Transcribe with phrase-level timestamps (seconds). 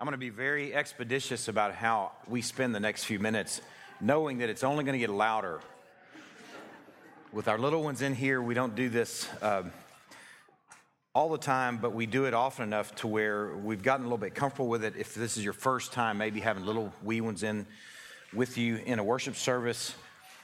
[0.00, 3.60] I'm going to be very expeditious about how we spend the next few minutes,
[4.00, 5.58] knowing that it's only going to get louder.
[7.32, 9.72] With our little ones in here, we don't do this um,
[11.16, 14.18] all the time, but we do it often enough to where we've gotten a little
[14.18, 14.94] bit comfortable with it.
[14.96, 17.66] If this is your first time, maybe having little wee ones in
[18.32, 19.96] with you in a worship service,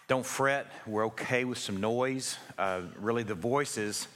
[0.09, 0.67] don't fret.
[0.85, 2.39] We're okay with some noise.
[2.59, 4.09] Uh, really, the voices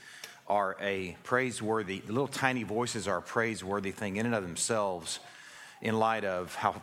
[0.49, 5.19] are a praiseworthy, the little tiny voices are a praiseworthy thing in and of themselves
[5.81, 6.81] in light of how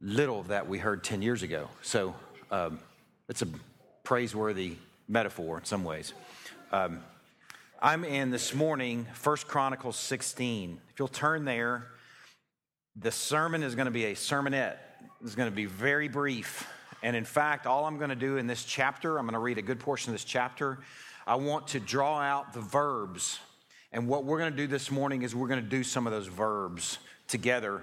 [0.00, 1.68] little that we heard 10 years ago.
[1.82, 2.14] So
[2.50, 2.78] um,
[3.28, 3.48] it's a
[4.02, 4.76] praiseworthy
[5.08, 6.12] metaphor in some ways.
[6.72, 7.00] Um,
[7.80, 10.80] I'm in this morning, First Chronicles 16.
[10.90, 11.88] If you'll turn there,
[12.96, 14.76] the sermon is going to be a sermonette.
[15.22, 16.68] It's going to be very brief.
[17.02, 19.58] And in fact, all I'm going to do in this chapter, I'm going to read
[19.58, 20.78] a good portion of this chapter.
[21.26, 23.38] I want to draw out the verbs.
[23.92, 26.12] And what we're going to do this morning is we're going to do some of
[26.12, 27.82] those verbs together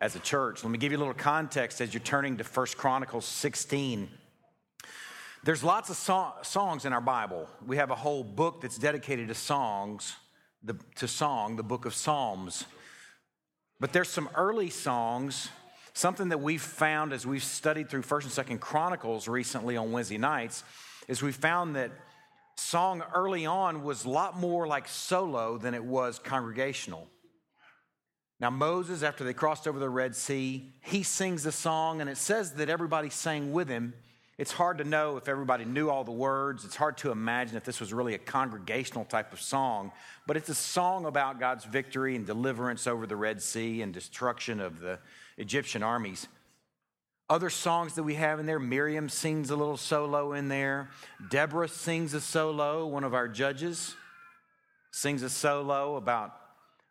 [0.00, 0.64] as a church.
[0.64, 4.08] Let me give you a little context as you're turning to First Chronicles 16.
[5.44, 7.48] There's lots of so- songs in our Bible.
[7.64, 10.16] We have a whole book that's dedicated to songs,
[10.62, 12.64] the, to song, the book of Psalms.
[13.78, 15.48] But there's some early songs,
[15.94, 20.18] something that we've found as we've studied through First and Second Chronicles recently on Wednesday
[20.18, 20.64] nights,
[21.08, 21.92] is we found that
[22.60, 27.08] song early on was a lot more like solo than it was congregational.
[28.38, 32.16] Now, Moses, after they crossed over the Red Sea, he sings the song, and it
[32.16, 33.92] says that everybody sang with him.
[34.38, 36.64] It's hard to know if everybody knew all the words.
[36.64, 39.92] It's hard to imagine if this was really a congregational type of song,
[40.26, 44.58] but it's a song about God's victory and deliverance over the Red Sea and destruction
[44.58, 44.98] of the
[45.36, 46.26] Egyptian armies.
[47.30, 50.90] Other songs that we have in there, Miriam sings a little solo in there.
[51.30, 53.94] Deborah sings a solo, one of our judges
[54.90, 56.34] sings a solo about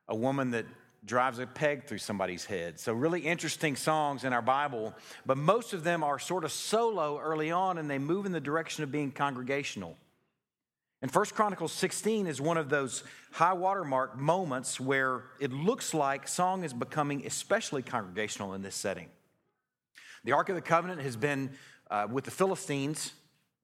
[0.08, 0.66] a woman that
[1.06, 2.80] drives a peg through somebody's head.
[2.80, 4.94] So, really interesting songs in our Bible,
[5.26, 8.40] but most of them are sort of solo early on and they move in the
[8.40, 9.98] direction of being congregational.
[11.02, 16.28] And First Chronicles 16 is one of those high watermark moments where it looks like
[16.28, 19.08] song is becoming especially congregational in this setting.
[20.24, 21.52] The Ark of the Covenant has been
[21.90, 23.14] uh, with the Philistines.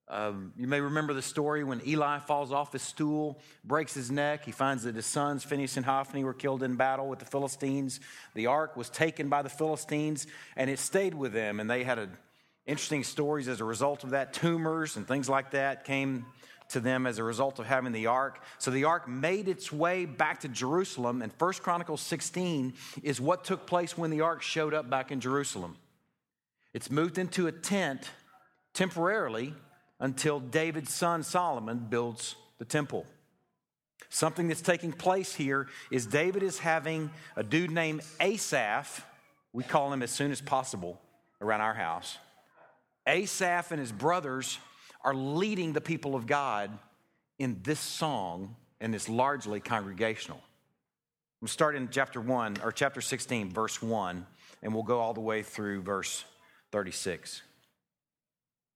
[0.07, 4.45] Um, you may remember the story when Eli falls off his stool, breaks his neck.
[4.45, 7.99] He finds that his sons, Phinehas and Hophni, were killed in battle with the Philistines.
[8.35, 11.59] The ark was taken by the Philistines, and it stayed with them.
[11.59, 12.09] And they had a,
[12.65, 14.31] interesting stories as a result of that.
[14.33, 16.25] Tumors and things like that came
[16.69, 18.41] to them as a result of having the ark.
[18.59, 22.73] So the ark made its way back to Jerusalem, and First Chronicles 16
[23.03, 25.77] is what took place when the ark showed up back in Jerusalem.
[26.75, 28.01] It's moved into a tent
[28.73, 29.53] temporarily
[30.01, 33.05] until David's son Solomon builds the temple.
[34.09, 39.05] Something that's taking place here is David is having a dude named Asaph,
[39.53, 40.99] we call him as soon as possible
[41.39, 42.17] around our house.
[43.07, 44.59] Asaph and his brothers
[45.01, 46.77] are leading the people of God
[47.39, 50.41] in this song, and it's largely congregational.
[51.39, 54.25] We'll start in chapter 1 or chapter 16, verse 1,
[54.61, 56.25] and we'll go all the way through verse
[56.75, 57.41] 36.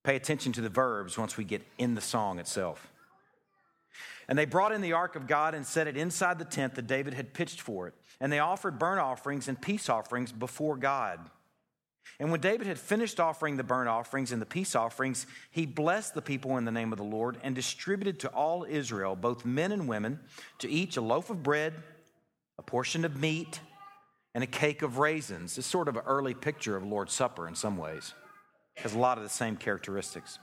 [0.05, 2.93] Pay attention to the verbs once we get in the song itself.
[4.29, 6.87] And they brought in the ark of God and set it inside the tent that
[6.87, 7.93] David had pitched for it.
[8.21, 11.19] And they offered burnt offerings and peace offerings before God.
[12.21, 16.13] And when David had finished offering the burnt offerings and the peace offerings, he blessed
[16.13, 19.73] the people in the name of the Lord and distributed to all Israel, both men
[19.73, 20.21] and women,
[20.59, 21.73] to each a loaf of bread,
[22.57, 23.59] a portion of meat,
[24.33, 25.57] and a cake of raisins.
[25.57, 28.13] It's sort of an early picture of Lord's Supper in some ways,
[28.75, 30.39] has a lot of the same characteristics.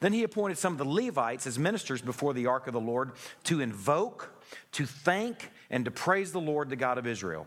[0.00, 3.12] Then he appointed some of the Levites as ministers before the ark of the Lord
[3.44, 4.30] to invoke,
[4.72, 7.46] to thank, and to praise the Lord, the God of Israel.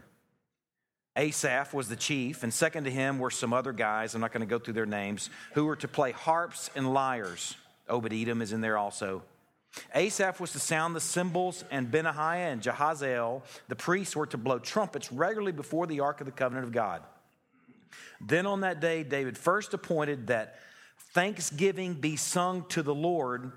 [1.15, 4.41] Asaph was the chief, and second to him were some other guys, I'm not going
[4.41, 7.55] to go through their names, who were to play harps and lyres.
[7.87, 9.21] Obed Edom is in there also.
[9.95, 14.59] Asaph was to sound the cymbals, and Benaiah and Jahaziel, the priests, were to blow
[14.59, 17.01] trumpets regularly before the ark of the covenant of God.
[18.21, 20.59] Then on that day, David first appointed that
[21.13, 23.51] thanksgiving be sung to the Lord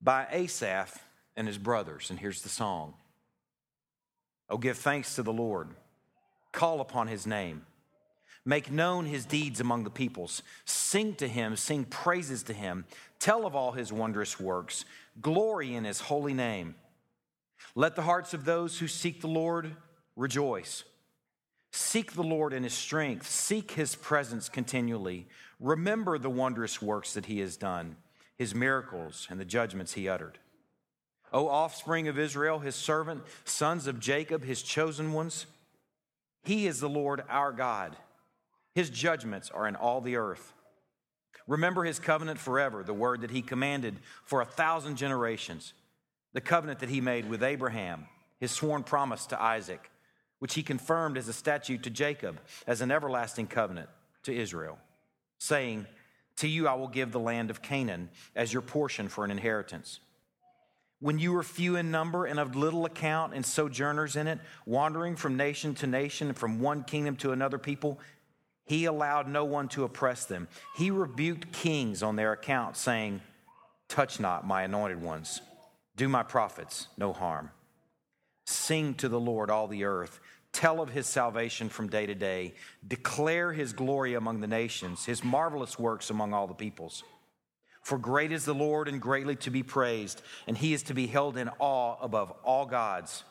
[0.00, 0.98] by Asaph
[1.36, 2.10] and his brothers.
[2.10, 2.94] And here's the song
[4.48, 5.70] Oh, give thanks to the Lord,
[6.52, 7.66] call upon his name.
[8.44, 10.40] Make known his deeds among the peoples.
[10.64, 12.84] Sing to him, sing praises to him.
[13.18, 14.84] Tell of all his wondrous works.
[15.20, 16.74] Glory in his holy name.
[17.74, 19.76] Let the hearts of those who seek the Lord
[20.14, 20.84] rejoice.
[21.72, 23.28] Seek the Lord in his strength.
[23.28, 25.26] Seek his presence continually.
[25.60, 27.96] Remember the wondrous works that he has done,
[28.36, 30.38] his miracles, and the judgments he uttered.
[31.32, 35.46] O offspring of Israel, his servant, sons of Jacob, his chosen ones,
[36.44, 37.96] He is the Lord our God.
[38.74, 40.52] His judgments are in all the earth.
[41.46, 45.74] Remember his covenant forever, the word that he commanded for a thousand generations,
[46.32, 48.06] the covenant that he made with Abraham,
[48.40, 49.90] his sworn promise to Isaac,
[50.38, 53.88] which he confirmed as a statute to Jacob, as an everlasting covenant
[54.24, 54.78] to Israel,
[55.38, 55.86] saying,
[56.38, 60.00] To you I will give the land of Canaan as your portion for an inheritance.
[60.98, 65.14] When you were few in number and of little account and sojourners in it, wandering
[65.14, 68.00] from nation to nation, and from one kingdom to another people,
[68.66, 70.48] he allowed no one to oppress them.
[70.76, 73.22] He rebuked kings on their account, saying,
[73.88, 75.40] Touch not my anointed ones,
[75.96, 77.50] do my prophets no harm.
[78.44, 80.20] Sing to the Lord, all the earth.
[80.52, 82.54] Tell of his salvation from day to day.
[82.86, 87.04] Declare his glory among the nations, his marvelous works among all the peoples.
[87.82, 91.06] For great is the Lord and greatly to be praised, and he is to be
[91.06, 93.22] held in awe above all gods.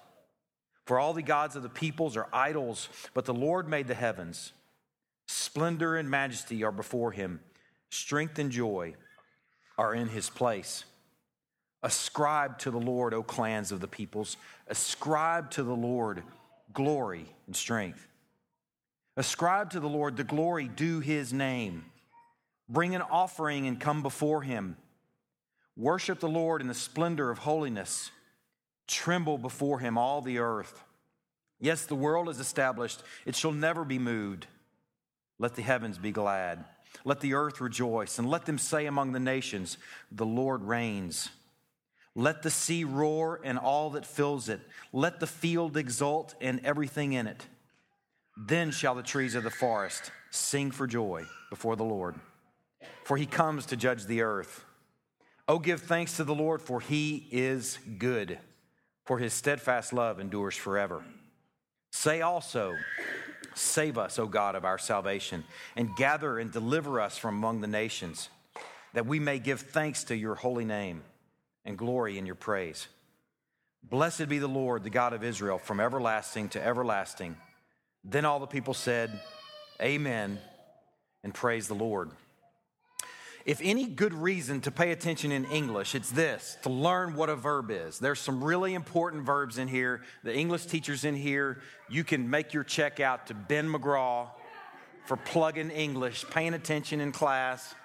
[0.85, 4.53] For all the gods of the peoples are idols, but the Lord made the heavens.
[5.27, 7.39] Splendor and majesty are before him,
[7.89, 8.95] strength and joy
[9.77, 10.85] are in his place.
[11.83, 14.37] Ascribe to the Lord, O clans of the peoples.
[14.67, 16.23] Ascribe to the Lord
[16.73, 18.07] glory and strength.
[19.17, 21.85] Ascribe to the Lord the glory due his name.
[22.67, 24.77] Bring an offering and come before him.
[25.77, 28.11] Worship the Lord in the splendor of holiness.
[28.87, 30.83] Tremble before him, all the earth.
[31.59, 34.47] Yes, the world is established, it shall never be moved.
[35.39, 36.65] Let the heavens be glad.
[37.03, 39.77] Let the earth rejoice, and let them say among the nations,
[40.11, 41.29] The Lord reigns.
[42.15, 44.61] Let the sea roar and all that fills it.
[44.93, 47.45] Let the field exult and everything in it.
[48.37, 52.15] Then shall the trees of the forest sing for joy before the Lord
[53.05, 54.65] for he comes to judge the earth.
[55.47, 58.39] Oh, give thanks to the Lord, for he is good,
[59.05, 61.05] for his steadfast love endures forever.
[61.91, 62.73] Say also,
[63.55, 67.67] Save us, O God of our salvation, and gather and deliver us from among the
[67.67, 68.29] nations,
[68.93, 71.03] that we may give thanks to your holy name
[71.63, 72.87] and glory in your praise.
[73.81, 77.37] Blessed be the Lord, the God of Israel, from everlasting to everlasting.
[78.03, 79.21] Then all the people said,
[79.81, 80.39] Amen,
[81.23, 82.11] and praise the Lord.
[83.45, 87.35] If any good reason to pay attention in English, it's this to learn what a
[87.35, 87.99] verb is.
[87.99, 90.01] There's some really important verbs in here.
[90.23, 94.29] The English teachers in here, you can make your check out to Ben McGraw
[95.05, 97.75] for plugging English, paying attention in class.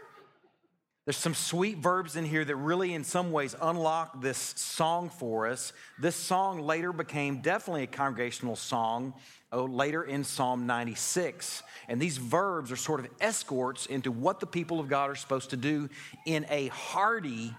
[1.06, 5.46] There's some sweet verbs in here that really, in some ways, unlock this song for
[5.46, 5.72] us.
[5.98, 9.14] This song later became definitely a congregational song
[9.50, 11.62] oh, later in Psalm 96.
[11.88, 15.50] And these verbs are sort of escorts into what the people of God are supposed
[15.50, 15.88] to do
[16.26, 17.54] in a hearty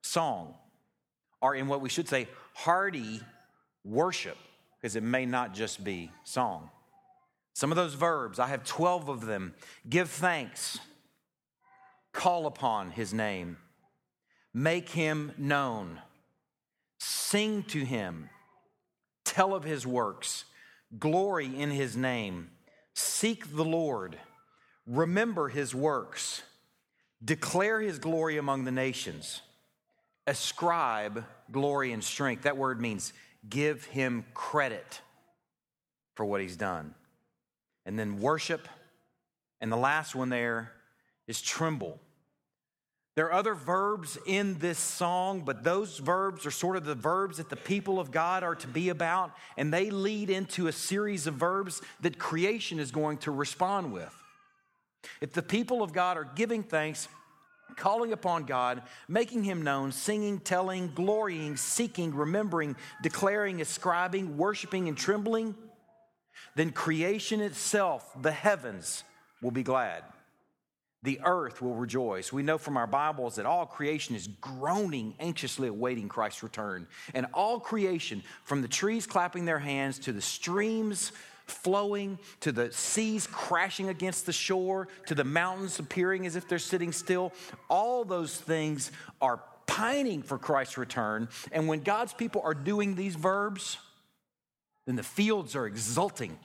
[0.00, 0.54] song,
[1.40, 3.20] or in what we should say, hearty
[3.84, 4.36] worship,
[4.80, 6.70] because it may not just be song.
[7.52, 9.54] Some of those verbs, I have 12 of them
[9.88, 10.78] give thanks,
[12.18, 13.56] call upon his name,
[14.52, 16.00] make him known,
[16.98, 18.28] sing to him,
[19.24, 20.44] tell of his works
[20.98, 22.50] glory in his name,
[22.92, 24.18] seek the Lord,
[24.84, 26.42] remember his works,
[27.24, 29.42] declare his glory among the nations,
[30.26, 32.42] ascribe glory and strength.
[32.42, 33.12] That word means
[33.48, 35.02] give him credit
[36.16, 36.96] for what he's done.
[37.86, 38.66] And then worship.
[39.60, 40.72] And the last one there
[41.28, 42.00] is tremble.
[43.18, 47.38] There are other verbs in this song, but those verbs are sort of the verbs
[47.38, 51.26] that the people of God are to be about, and they lead into a series
[51.26, 54.14] of verbs that creation is going to respond with.
[55.20, 57.08] If the people of God are giving thanks,
[57.74, 64.96] calling upon God, making Him known, singing, telling, glorying, seeking, remembering, declaring, ascribing, worshiping, and
[64.96, 65.56] trembling,
[66.54, 69.02] then creation itself, the heavens,
[69.42, 70.04] will be glad
[71.02, 72.32] the earth will rejoice.
[72.32, 76.88] We know from our Bibles that all creation is groaning, anxiously awaiting Christ's return.
[77.14, 81.12] And all creation, from the trees clapping their hands to the streams
[81.50, 86.58] flowing, to the seas crashing against the shore, to the mountains appearing as if they're
[86.58, 87.32] sitting still,
[87.68, 91.28] all those things are pining for Christ's return.
[91.52, 93.78] And when God's people are doing these verbs,
[94.86, 96.38] then the fields are exulting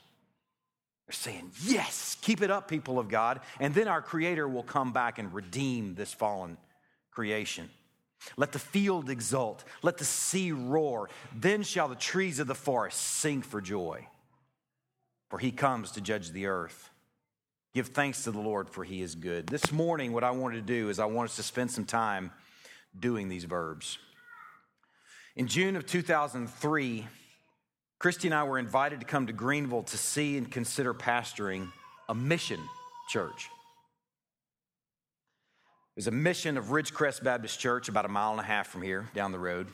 [1.07, 3.41] they're saying, Yes, keep it up, people of God.
[3.59, 6.57] And then our Creator will come back and redeem this fallen
[7.11, 7.69] creation.
[8.37, 11.09] Let the field exult, let the sea roar.
[11.35, 14.07] Then shall the trees of the forest sing for joy,
[15.29, 16.89] for he comes to judge the earth.
[17.73, 19.47] Give thanks to the Lord, for he is good.
[19.47, 22.31] This morning, what I wanted to do is I want us to spend some time
[22.97, 23.97] doing these verbs.
[25.35, 27.07] In June of 2003,
[28.03, 31.69] Christy and I were invited to come to Greenville to see and consider pastoring
[32.09, 32.59] a mission
[33.07, 33.47] church.
[35.95, 38.81] It was a mission of Ridgecrest Baptist Church, about a mile and a half from
[38.81, 39.67] here, down the road.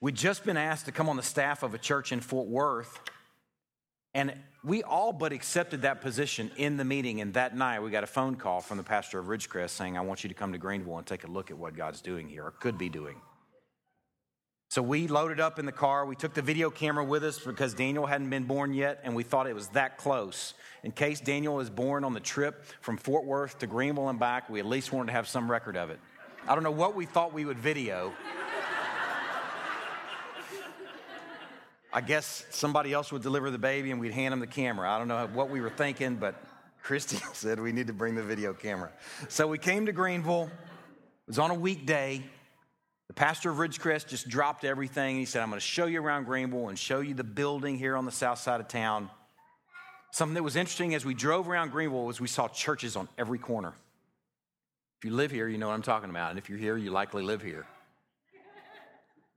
[0.00, 2.98] We'd just been asked to come on the staff of a church in Fort Worth,
[4.14, 7.20] and we all but accepted that position in the meeting.
[7.20, 10.00] And that night, we got a phone call from the pastor of Ridgecrest saying, I
[10.00, 12.46] want you to come to Greenville and take a look at what God's doing here,
[12.46, 13.14] or could be doing.
[14.72, 16.06] So we loaded up in the car.
[16.06, 19.22] We took the video camera with us because Daniel hadn't been born yet, and we
[19.22, 20.54] thought it was that close.
[20.82, 24.48] In case Daniel is born on the trip from Fort Worth to Greenville and back,
[24.48, 26.00] we at least wanted to have some record of it.
[26.48, 28.14] I don't know what we thought we would video.
[31.92, 34.90] I guess somebody else would deliver the baby and we'd hand him the camera.
[34.90, 36.42] I don't know what we were thinking, but
[36.82, 38.90] Christy said we need to bring the video camera.
[39.28, 40.44] So we came to Greenville.
[40.44, 42.24] It was on a weekday.
[43.08, 45.16] The pastor of Ridgecrest just dropped everything.
[45.16, 47.96] He said, I'm going to show you around Greenville and show you the building here
[47.96, 49.10] on the south side of town.
[50.12, 53.38] Something that was interesting as we drove around Greenville was we saw churches on every
[53.38, 53.72] corner.
[54.98, 56.30] If you live here, you know what I'm talking about.
[56.30, 57.66] And if you're here, you likely live here.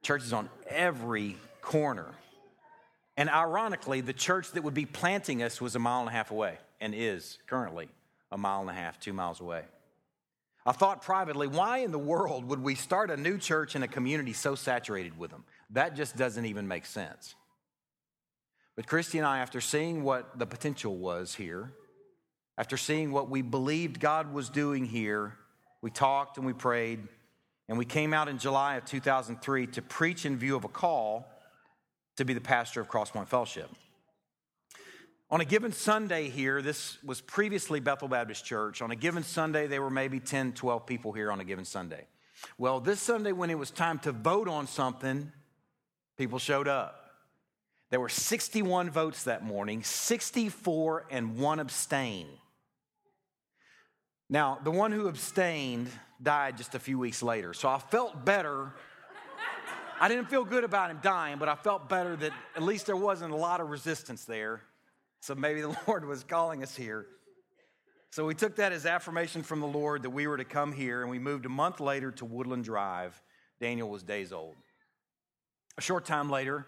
[0.03, 2.05] Churches on every corner.
[3.17, 6.31] And ironically, the church that would be planting us was a mile and a half
[6.31, 7.89] away and is currently
[8.31, 9.63] a mile and a half, two miles away.
[10.65, 13.87] I thought privately, why in the world would we start a new church in a
[13.87, 15.43] community so saturated with them?
[15.69, 17.35] That just doesn't even make sense.
[18.75, 21.71] But Christy and I, after seeing what the potential was here,
[22.57, 25.33] after seeing what we believed God was doing here,
[25.81, 27.07] we talked and we prayed,
[27.69, 31.27] and we came out in July of 2003 to preach in view of a call
[32.17, 33.69] to be the pastor of Crosspoint Fellowship.
[35.31, 38.83] On a given Sunday here, this was previously Bethel Baptist Church.
[38.83, 42.05] On a given Sunday, there were maybe 10, 12 people here on a given Sunday.
[42.59, 45.31] Well, this Sunday, when it was time to vote on something,
[46.15, 47.01] people showed up.
[47.89, 52.27] There were 61 votes that morning, 64 and one abstain.
[54.29, 55.89] Now, the one who abstained
[56.21, 57.53] died just a few weeks later.
[57.53, 58.73] So I felt better.
[59.99, 62.97] I didn't feel good about him dying, but I felt better that at least there
[62.97, 64.61] wasn't a lot of resistance there.
[65.25, 67.07] So maybe the Lord was calling us here.
[68.11, 71.01] So we took that as affirmation from the Lord that we were to come here,
[71.01, 73.19] and we moved a month later to Woodland Drive.
[73.59, 74.53] Daniel was days old.
[75.79, 76.67] A short time later,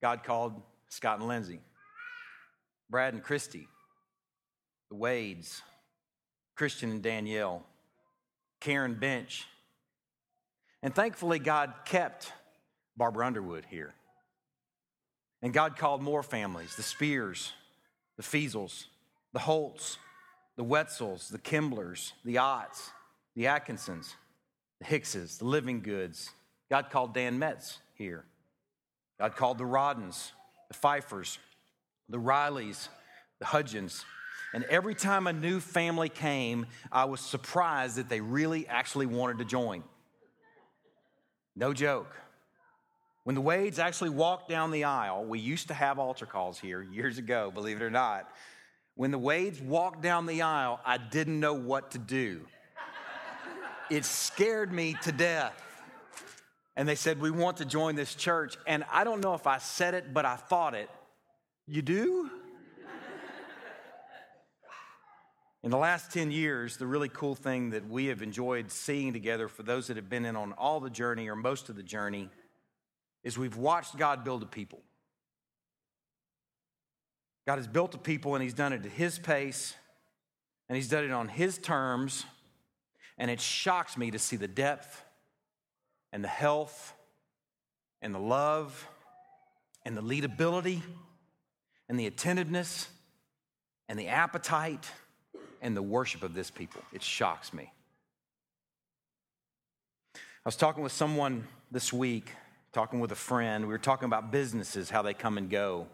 [0.00, 1.60] God called Scott and Lindsay,
[2.88, 3.68] Brad and Christy,
[4.88, 5.60] the Wades,
[6.56, 7.62] Christian and Danielle,
[8.60, 9.46] Karen Bench.
[10.82, 12.32] And thankfully, God kept
[12.96, 13.92] Barbara Underwood here.
[15.42, 17.52] And God called more families the Spears,
[18.16, 18.86] the Feasels,
[19.32, 19.98] the Holts,
[20.56, 22.90] the Wetzels, the Kimblers, the Otts,
[23.34, 24.14] the Atkinsons,
[24.78, 26.30] the Hickses, the Living Goods.
[26.68, 28.24] God called Dan Metz here.
[29.18, 30.32] God called the Roddens,
[30.68, 31.38] the Pfeiffers,
[32.08, 32.88] the Rileys,
[33.38, 34.04] the Hudgens.
[34.52, 39.38] And every time a new family came, I was surprised that they really actually wanted
[39.38, 39.84] to join.
[41.54, 42.14] No joke.
[43.24, 46.82] When the Wades actually walked down the aisle, we used to have altar calls here
[46.82, 48.30] years ago, believe it or not.
[48.94, 52.46] When the Wades walked down the aisle, I didn't know what to do.
[53.90, 55.60] It scared me to death.
[56.76, 58.56] And they said, We want to join this church.
[58.66, 60.88] And I don't know if I said it, but I thought it.
[61.66, 62.30] You do?
[65.62, 69.46] In the last 10 years, the really cool thing that we have enjoyed seeing together
[69.46, 72.30] for those that have been in on all the journey or most of the journey
[73.22, 74.80] is we've watched God build a people.
[77.46, 79.74] God has built a people and He's done it at His pace
[80.68, 82.24] and He's done it on His terms.
[83.18, 85.04] And it shocks me to see the depth
[86.12, 86.94] and the health
[88.00, 88.88] and the love
[89.84, 90.82] and the leadability
[91.88, 92.88] and the attentiveness
[93.88, 94.90] and the appetite
[95.60, 96.80] and the worship of this people.
[96.92, 97.72] It shocks me.
[100.14, 102.30] I was talking with someone this week
[102.72, 103.64] talking with a friend.
[103.64, 105.86] We were talking about businesses, how they come and go.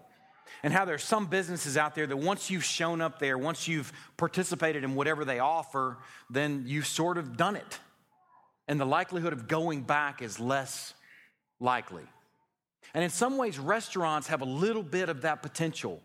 [0.63, 3.93] And how there's some businesses out there that once you've shown up there, once you've
[4.17, 5.99] participated in whatever they offer,
[6.31, 7.81] then you've sort of done it.
[8.69, 10.95] And the likelihood of going back is less
[11.61, 12.05] likely.
[12.95, 16.01] And in some ways, restaurants have a little bit of that potential.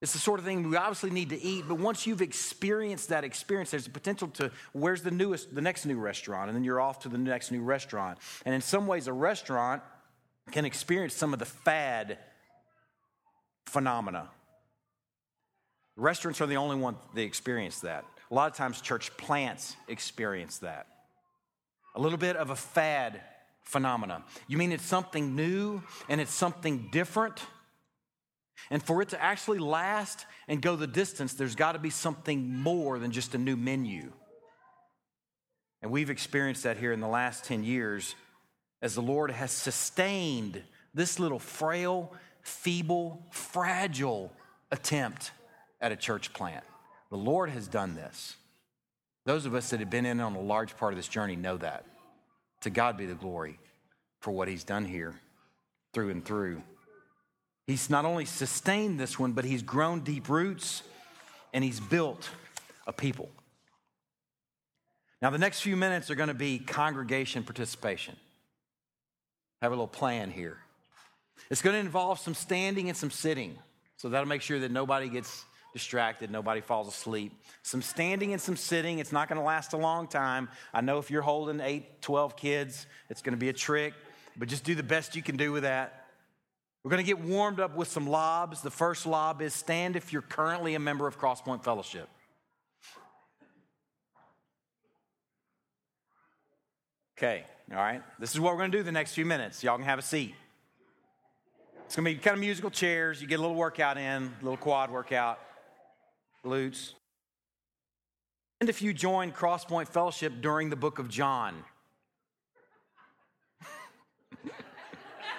[0.00, 3.22] It's the sort of thing we obviously need to eat, but once you've experienced that
[3.22, 6.80] experience, there's a potential to where's the newest, the next new restaurant, and then you're
[6.80, 8.18] off to the next new restaurant.
[8.46, 9.82] And in some ways, a restaurant
[10.52, 12.18] can experience some of the fad
[13.66, 14.30] phenomena.
[15.96, 18.04] Restaurants are the only one that experience that.
[18.30, 20.86] A lot of times, church plants experience that.
[21.94, 23.20] A little bit of a fad
[23.64, 24.24] phenomena.
[24.48, 27.40] You mean it's something new and it's something different?
[28.68, 32.54] And for it to actually last and go the distance, there's got to be something
[32.54, 34.12] more than just a new menu.
[35.82, 38.14] And we've experienced that here in the last 10 years
[38.82, 40.62] as the Lord has sustained
[40.94, 42.12] this little frail,
[42.42, 44.32] feeble, fragile
[44.70, 45.32] attempt
[45.80, 46.64] at a church plant.
[47.10, 48.36] The Lord has done this.
[49.26, 51.56] Those of us that have been in on a large part of this journey know
[51.58, 51.84] that.
[52.62, 53.58] To God be the glory
[54.20, 55.14] for what He's done here
[55.92, 56.62] through and through.
[57.70, 60.82] He's not only sustained this one, but He's grown deep roots
[61.52, 62.28] and He's built
[62.86, 63.28] a people.
[65.22, 68.16] Now, the next few minutes are going to be congregation participation.
[69.60, 70.56] Have a little plan here.
[71.50, 73.58] It's going to involve some standing and some sitting.
[73.96, 77.32] So that'll make sure that nobody gets distracted, nobody falls asleep.
[77.62, 78.98] Some standing and some sitting.
[78.98, 80.48] It's not going to last a long time.
[80.74, 83.94] I know if you're holding 8, 12 kids, it's going to be a trick,
[84.36, 85.99] but just do the best you can do with that.
[86.82, 88.62] We're going to get warmed up with some lobs.
[88.62, 92.08] The first lob is stand if you're currently a member of Crosspoint Fellowship.
[97.18, 98.02] Okay, all right.
[98.18, 99.62] This is what we're going to do the next few minutes.
[99.62, 100.34] Y'all can have a seat.
[101.84, 103.20] It's going to be kind of musical chairs.
[103.20, 105.38] You get a little workout in, a little quad workout,
[106.42, 106.94] glutes.
[108.60, 111.62] And if you join Crosspoint Fellowship during the book of John,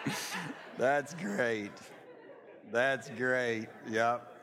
[0.82, 1.70] that's great.
[2.72, 3.68] That's great.
[3.88, 4.36] Yep.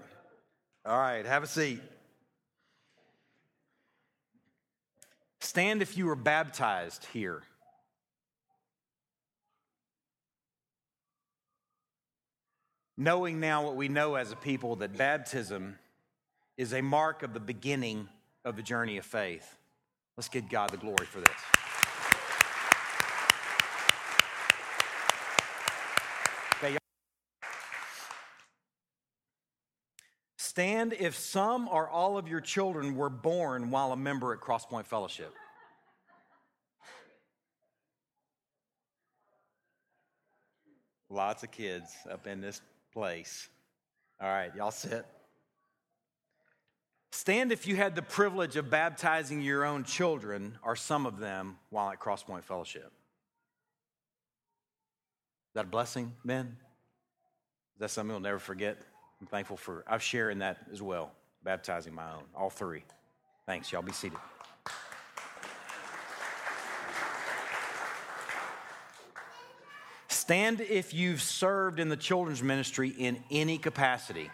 [0.87, 1.83] All right, have a seat.
[5.41, 7.43] Stand if you were baptized here.
[12.97, 15.77] Knowing now what we know as a people that baptism
[16.57, 18.09] is a mark of the beginning
[18.45, 19.57] of the journey of faith.
[20.17, 21.58] Let's give God the glory for this.
[30.59, 34.87] Stand if some or all of your children were born while a member at Crosspoint
[34.87, 35.33] Fellowship.
[41.09, 42.61] Lots of kids up in this
[42.93, 43.49] place.
[44.21, 45.07] All right, y'all sit.
[47.13, 51.57] Stand if you had the privilege of baptizing your own children or some of them
[51.71, 52.83] while at Crosspoint Fellowship.
[52.83, 52.91] Is
[55.55, 56.57] that a blessing, Ben?
[57.77, 58.77] Is that something you'll never forget?
[59.21, 62.85] I'm thankful for, I've shared in that as well, baptizing my own, all three.
[63.47, 64.19] Thanks, y'all be seated.
[70.09, 74.31] Stand if you've served in the children's ministry in any capacity.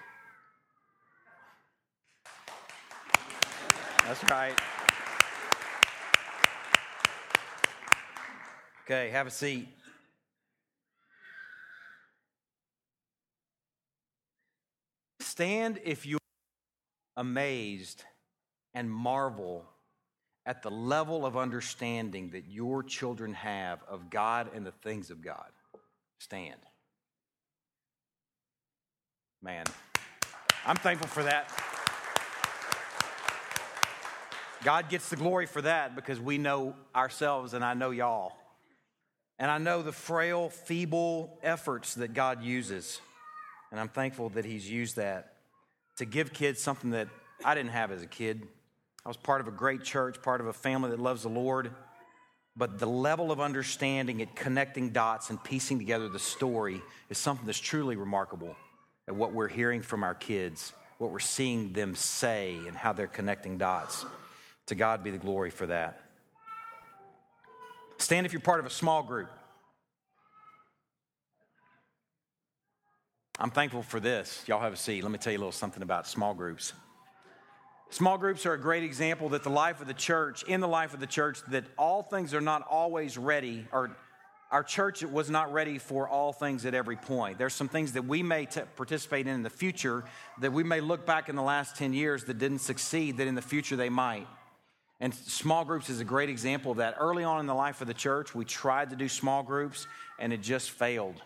[4.04, 4.54] That's right.
[8.84, 9.68] Okay, have a seat.
[15.34, 18.04] Stand if you are amazed
[18.72, 19.64] and marvel
[20.46, 25.22] at the level of understanding that your children have of God and the things of
[25.22, 25.50] God.
[26.20, 26.60] Stand.
[29.42, 29.64] Man,
[30.64, 31.50] I'm thankful for that.
[34.62, 38.34] God gets the glory for that because we know ourselves and I know y'all.
[39.40, 43.00] And I know the frail, feeble efforts that God uses.
[43.74, 45.32] And I'm thankful that He's used that
[45.96, 47.08] to give kids something that
[47.44, 48.46] I didn't have as a kid.
[49.04, 51.72] I was part of a great church, part of a family that loves the Lord.
[52.56, 57.46] But the level of understanding at connecting dots and piecing together the story is something
[57.46, 58.54] that's truly remarkable
[59.08, 63.08] at what we're hearing from our kids, what we're seeing them say, and how they're
[63.08, 64.06] connecting dots.
[64.66, 66.00] To God be the glory for that.
[67.98, 69.32] Stand if you're part of a small group.
[73.38, 74.44] I'm thankful for this.
[74.46, 75.02] Y'all have a seat.
[75.02, 76.72] Let me tell you a little something about small groups.
[77.90, 80.94] Small groups are a great example that the life of the church, in the life
[80.94, 83.96] of the church, that all things are not always ready, or
[84.52, 87.38] our church was not ready for all things at every point.
[87.38, 90.04] There's some things that we may t- participate in in the future
[90.40, 93.34] that we may look back in the last 10 years that didn't succeed, that in
[93.34, 94.28] the future they might.
[95.00, 96.94] And small groups is a great example of that.
[97.00, 99.88] Early on in the life of the church, we tried to do small groups
[100.20, 101.20] and it just failed.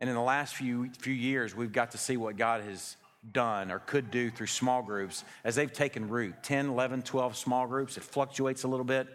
[0.00, 2.96] And in the last few, few years, we've got to see what God has
[3.32, 7.66] done or could do through small groups as they've taken root 10, 11, 12 small
[7.66, 7.96] groups.
[7.96, 9.08] It fluctuates a little bit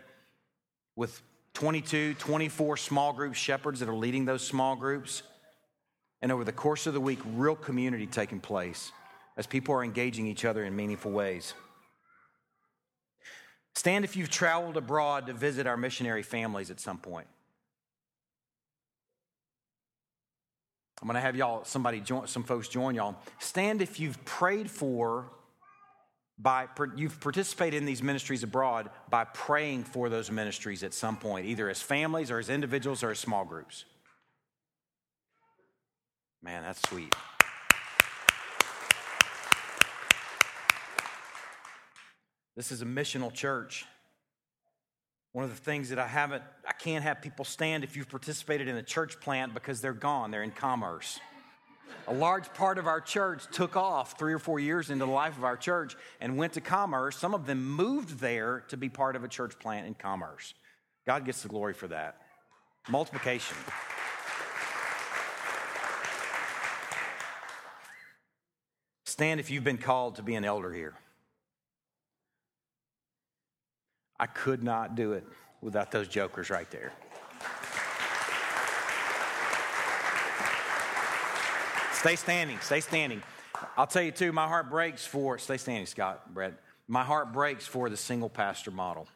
[0.96, 1.22] with
[1.54, 5.24] 22, 24 small group shepherds that are leading those small groups.
[6.22, 8.92] And over the course of the week, real community taking place
[9.38, 11.54] as people are engaging each other in meaningful ways.
[13.76, 17.28] Stand if you've traveled abroad to visit our missionary families at some point.
[21.02, 23.16] I'm going to have y'all, somebody join, some folks join y'all.
[23.40, 25.32] Stand if you've prayed for
[26.38, 31.46] by, you've participated in these ministries abroad by praying for those ministries at some point,
[31.46, 33.86] either as families or as individuals or as small groups.
[36.42, 37.14] Man, that's sweet.
[42.56, 43.86] This is a missional church.
[45.32, 48.68] One of the things that I haven't, I can't have people stand if you've participated
[48.68, 51.20] in a church plant because they're gone, they're in Commerce.
[52.08, 55.38] A large part of our church took off three or four years into the life
[55.38, 57.15] of our church and went to Commerce.
[57.15, 60.56] Some of them moved there to be part of a church plant in Commerce.
[61.06, 62.18] God gets the glory for that.
[62.89, 63.58] Multiplication.
[69.06, 70.96] Stand if you've been called to be an elder here.
[74.20, 75.26] I could not do it
[75.62, 76.92] without those jokers right there.
[81.94, 83.22] Stay standing, stay standing.
[83.78, 86.54] I'll tell you too, my heart breaks for, stay standing, Scott, Brett.
[86.88, 89.08] My heart breaks for the single pastor model.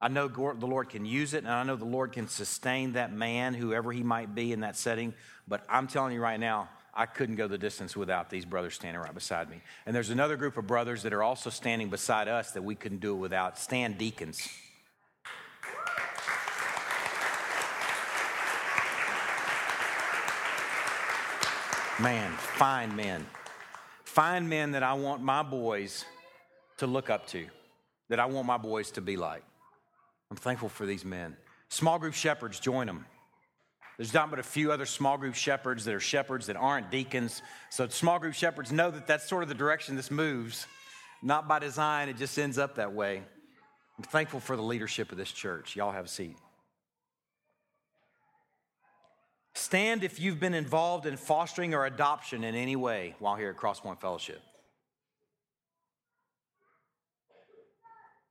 [0.00, 3.12] I know the Lord can use it, and I know the Lord can sustain that
[3.12, 5.12] man, whoever he might be in that setting.
[5.46, 9.00] But I'm telling you right now, I couldn't go the distance without these brothers standing
[9.00, 9.62] right beside me.
[9.86, 13.00] And there's another group of brothers that are also standing beside us that we couldn't
[13.00, 13.58] do it without.
[13.58, 14.46] Stand deacons.
[21.98, 23.24] Man, fine men.
[24.04, 26.04] Fine men that I want my boys
[26.76, 27.46] to look up to,
[28.10, 29.42] that I want my boys to be like.
[30.30, 31.34] I'm thankful for these men.
[31.70, 33.06] Small group shepherds, join them.
[34.00, 37.42] There's not but a few other small group shepherds that are shepherds that aren't deacons.
[37.68, 40.66] So small group shepherds know that that's sort of the direction this moves.
[41.22, 43.22] Not by design, it just ends up that way.
[43.98, 45.76] I'm thankful for the leadership of this church.
[45.76, 46.38] Y'all have a seat.
[49.52, 53.58] Stand if you've been involved in fostering or adoption in any way while here at
[53.58, 54.40] Crosspoint Fellowship.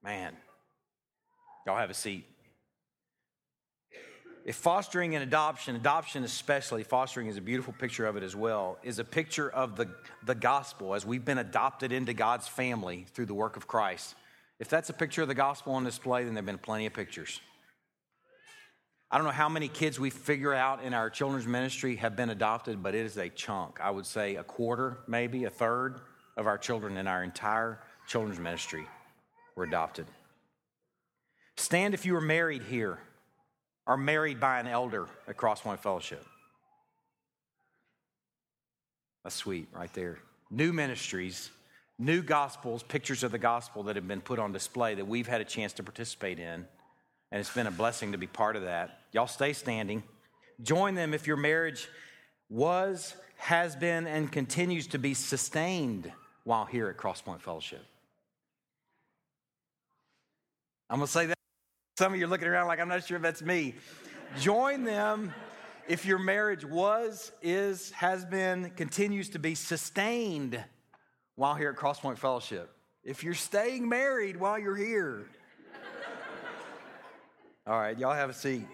[0.04, 0.36] Man,
[1.68, 2.26] y'all have a seat.
[4.50, 8.80] If fostering and adoption, adoption especially, fostering is a beautiful picture of it as well,
[8.82, 9.88] is a picture of the,
[10.26, 14.16] the gospel as we've been adopted into God's family through the work of Christ.
[14.58, 16.94] If that's a picture of the gospel on display, then there have been plenty of
[16.94, 17.40] pictures.
[19.12, 22.32] I don't know how many kids we figure out in our children's ministry have been
[22.32, 23.80] adopted, but it is a chunk.
[23.80, 26.02] I would say a quarter, maybe a third
[26.38, 28.88] of our children in our entire children's ministry
[29.56, 30.08] were adopted.
[31.56, 32.98] Stand if you are married here
[33.90, 36.24] are married by an elder at Crosspoint Fellowship.
[39.24, 40.20] That's sweet right there.
[40.52, 41.50] New ministries,
[41.98, 45.42] new gospels, pictures of the gospel that have been put on display that we've had
[45.42, 46.68] a chance to participate in.
[47.32, 49.00] And it's been a blessing to be part of that.
[49.12, 50.04] Y'all stay standing.
[50.62, 51.90] Join them if your marriage
[52.48, 56.12] was, has been, and continues to be sustained
[56.44, 57.84] while here at Crosspoint Fellowship.
[60.92, 61.39] I'm going to say that.
[62.00, 63.76] Some of you are looking around like, I'm not sure if that's me.
[64.40, 65.34] Join them
[65.86, 70.64] if your marriage was, is, has been, continues to be sustained
[71.36, 72.74] while here at Crosspoint Fellowship.
[73.04, 75.28] If you're staying married while you're here.
[77.68, 78.66] All right, y'all have a seat.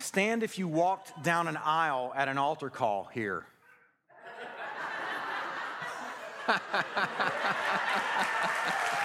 [0.00, 3.46] Stand if you walked down an aisle at an altar call here.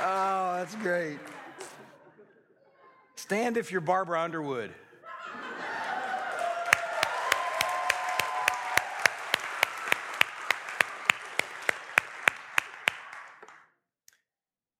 [0.00, 1.18] oh, that's great.
[3.16, 4.72] Stand if you're Barbara Underwood.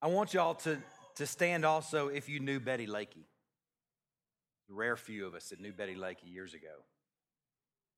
[0.01, 0.77] I want y'all to,
[1.15, 3.25] to stand also if you knew Betty Lakey.
[4.67, 6.67] The rare few of us that knew Betty Lakey years ago.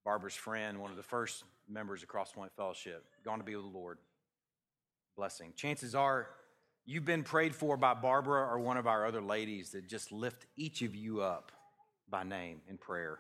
[0.04, 3.78] Barbara's friend, one of the first members of Crosspoint Fellowship, gone to be with the
[3.78, 4.00] Lord
[5.16, 5.54] blessing.
[5.56, 6.28] Chances are
[6.86, 10.46] you've been prayed for by Barbara or one of our other ladies that just lift
[10.56, 11.52] each of you up
[12.10, 13.20] by name in prayer.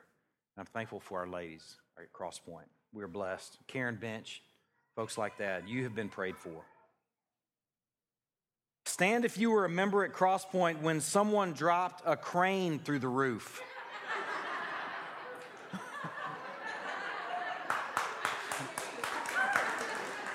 [0.56, 2.67] And I'm thankful for our ladies at Crosspoint.
[2.93, 3.58] We're blessed.
[3.67, 4.41] Karen Bench,
[4.95, 6.65] folks like that, you have been prayed for.
[8.86, 13.08] Stand if you were a member at Crosspoint when someone dropped a crane through the
[13.08, 13.62] roof.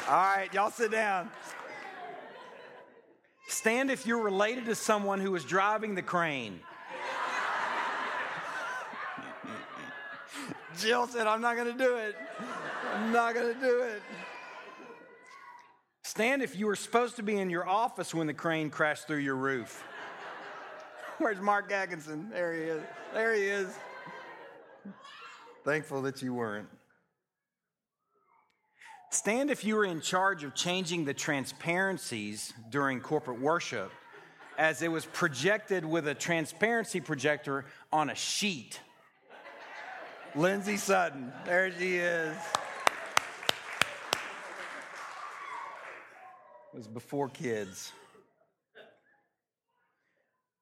[0.09, 1.29] All right, y'all sit down.
[3.49, 6.61] Stand if you're related to someone who was driving the crane.
[10.79, 12.15] Jill said, I'm not going to do it.
[12.95, 14.03] I'm not going to do it.
[16.05, 19.19] Stand if you were supposed to be in your office when the crane crashed through
[19.19, 19.83] your roof.
[21.19, 22.31] Where's Mark Atkinson?
[22.31, 22.83] There he is.
[23.13, 23.77] There he is.
[25.65, 26.69] Thankful that you weren't.
[29.17, 33.91] Stand if you were in charge of changing the transparencies during corporate worship
[34.59, 38.79] as it was projected with a transparency projector on a sheet.
[40.35, 42.37] Lindsay Sutton, there she is.
[46.75, 47.93] It was before kids.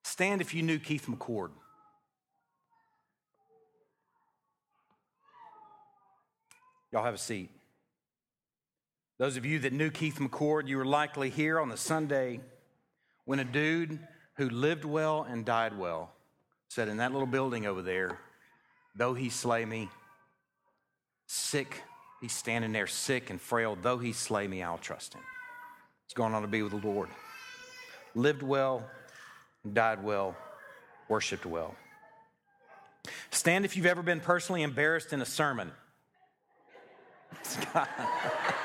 [0.05, 1.51] Stand if you knew Keith McCord.
[6.93, 7.51] Y'all have a seat.
[9.19, 12.41] Those of you that knew Keith McCord, you were likely here on the Sunday
[13.25, 14.01] when a dude
[14.37, 16.13] who lived well and died well
[16.69, 18.19] said, In that little building over there,
[18.97, 19.89] though he slay me,
[21.27, 21.83] sick,
[22.21, 25.23] he's standing there sick and frail, though he slay me, I'll trust him.
[26.07, 27.09] He's going on to be with the Lord.
[28.17, 28.85] Lived well,
[29.73, 30.37] died well,
[31.09, 31.77] worshiped well.
[33.31, 35.71] Stand if you've ever been personally embarrassed in a sermon.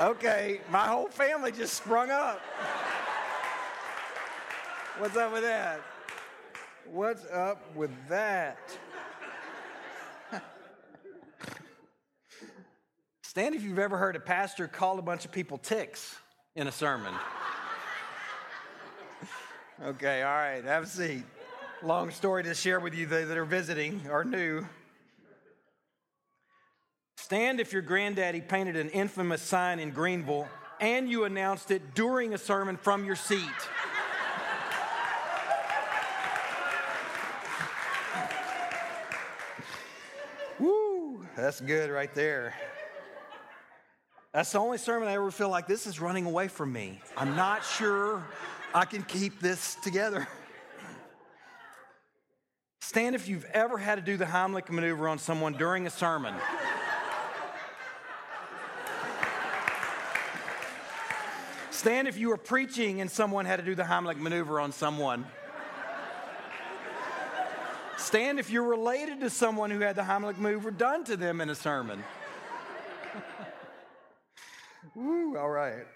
[0.00, 2.40] okay, my whole family just sprung up.
[4.98, 5.80] What's up with that?
[6.90, 8.58] What's up with that?
[13.22, 16.16] Stand if you've ever heard a pastor call a bunch of people ticks
[16.54, 17.12] in a sermon.
[19.84, 21.24] okay, all right, have a seat.
[21.82, 24.64] Long story to share with you that are visiting or new.
[27.26, 30.46] Stand if your granddaddy painted an infamous sign in Greenville
[30.78, 33.40] and you announced it during a sermon from your seat.
[40.60, 42.54] Woo, that's good right there.
[44.32, 47.00] That's the only sermon I ever feel like this is running away from me.
[47.16, 48.22] I'm not sure
[48.72, 50.28] I can keep this together.
[52.80, 56.36] Stand if you've ever had to do the Heimlich maneuver on someone during a sermon.
[61.86, 65.24] Stand if you were preaching and someone had to do the Heimlich maneuver on someone.
[67.96, 71.48] Stand if you're related to someone who had the Heimlich maneuver done to them in
[71.48, 72.02] a sermon.
[74.96, 75.86] Woo, all right.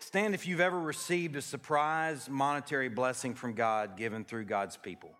[0.00, 5.12] Stand if you've ever received a surprise monetary blessing from God given through God's people.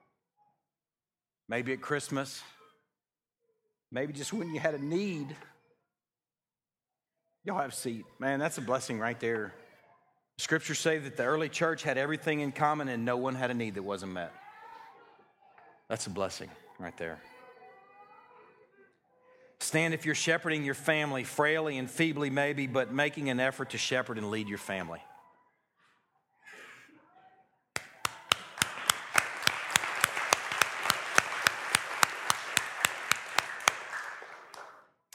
[1.48, 2.42] Maybe at Christmas,
[3.90, 5.34] maybe just when you had a need.
[7.44, 8.06] Y'all have a seat.
[8.18, 9.54] Man, that's a blessing right there.
[10.38, 13.54] Scriptures say that the early church had everything in common and no one had a
[13.54, 14.32] need that wasn't met.
[15.88, 17.20] That's a blessing right there.
[19.60, 23.78] Stand if you're shepherding your family, frailly and feebly maybe, but making an effort to
[23.78, 25.00] shepherd and lead your family.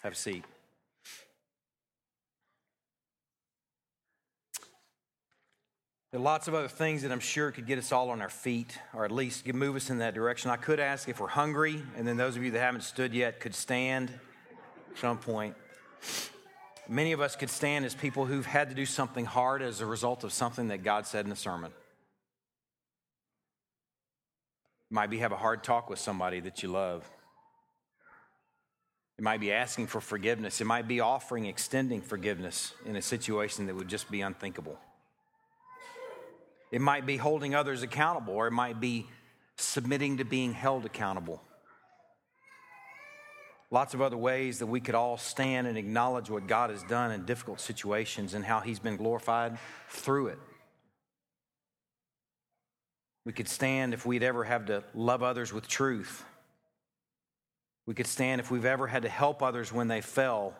[0.03, 0.45] Have a seat.
[6.11, 8.29] There are lots of other things that I'm sure could get us all on our
[8.29, 10.49] feet, or at least move us in that direction.
[10.49, 13.39] I could ask if we're hungry, and then those of you that haven't stood yet
[13.39, 14.11] could stand
[14.95, 15.55] some point.
[16.87, 19.85] Many of us could stand as people who've had to do something hard as a
[19.85, 21.71] result of something that God said in a sermon.
[24.89, 27.07] Might be have a hard talk with somebody that you love.
[29.19, 30.59] It might be asking for forgiveness.
[30.59, 34.79] It might be offering, extending forgiveness in a situation that would just be unthinkable.
[36.71, 39.07] It might be holding others accountable, or it might be
[39.57, 41.41] submitting to being held accountable
[43.71, 47.11] lots of other ways that we could all stand and acknowledge what God has done
[47.11, 49.57] in difficult situations and how He's been glorified
[49.89, 50.39] through it.
[53.25, 56.23] We could stand if we'd ever have to love others with truth.
[57.85, 60.55] We could stand if we've ever had to help others when they fell,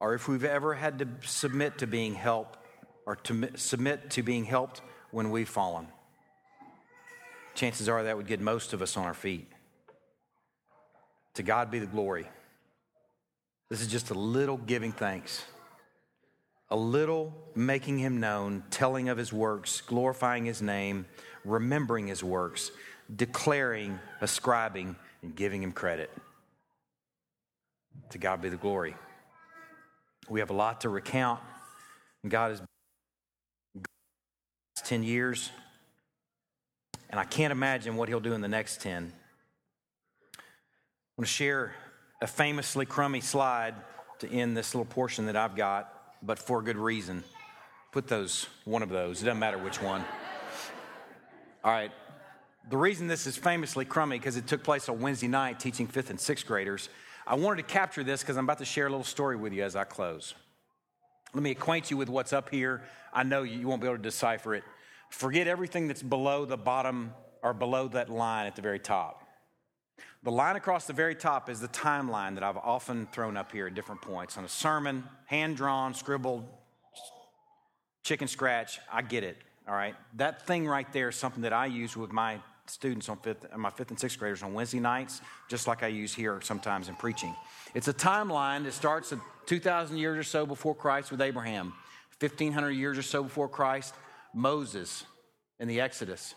[0.00, 2.58] or if we've ever had to submit to being helped,
[3.06, 5.88] or to submit to being helped when we've fallen.
[7.54, 9.48] Chances are that would get most of us on our feet.
[11.34, 12.28] To God be the glory.
[13.70, 15.44] This is just a little giving thanks,
[16.70, 21.06] a little making him known, telling of his works, glorifying his name,
[21.44, 22.70] remembering his works,
[23.14, 26.10] declaring, ascribing, and giving him credit.
[28.10, 28.94] To God be the glory.
[30.28, 31.40] We have a lot to recount,
[32.22, 32.62] and God has
[34.84, 35.50] 10 years,
[37.10, 39.04] and I can't imagine what he'll do in the next 10.
[39.04, 39.12] I'm
[41.16, 41.74] going to share
[42.20, 43.74] a famously crummy slide
[44.18, 45.92] to end this little portion that I've got,
[46.22, 47.24] but for good reason.
[47.92, 50.04] Put those, one of those, it doesn't matter which one.
[51.62, 51.92] All right.
[52.68, 56.10] The reason this is famously crummy, because it took place on Wednesday night teaching fifth
[56.10, 56.88] and sixth graders.
[57.26, 59.62] I wanted to capture this because I'm about to share a little story with you
[59.62, 60.34] as I close.
[61.32, 62.82] Let me acquaint you with what's up here.
[63.12, 64.64] I know you won't be able to decipher it.
[65.14, 69.22] Forget everything that's below the bottom or below that line at the very top.
[70.24, 73.68] The line across the very top is the timeline that I've often thrown up here
[73.68, 76.44] at different points on a sermon, hand drawn, scribbled,
[78.02, 78.80] chicken scratch.
[78.92, 79.36] I get it.
[79.68, 79.94] All right.
[80.16, 83.70] That thing right there is something that I use with my students on fifth, my
[83.70, 87.36] fifth and sixth graders on Wednesday nights, just like I use here sometimes in preaching.
[87.72, 91.72] It's a timeline that starts at 2,000 years or so before Christ with Abraham,
[92.18, 93.94] 1,500 years or so before Christ,
[94.34, 95.04] Moses
[95.60, 96.34] in the Exodus,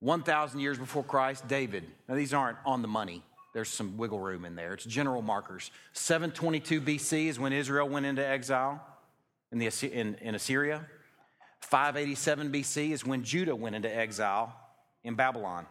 [0.00, 1.84] 1,000 years before Christ, David.
[2.08, 3.22] Now, these aren't on the money.
[3.52, 4.74] There's some wiggle room in there.
[4.74, 5.70] It's general markers.
[5.92, 8.84] 722 BC is when Israel went into exile
[9.50, 10.86] in, the, in, in Assyria.
[11.60, 14.54] 587 BC is when Judah went into exile
[15.04, 15.66] in Babylon.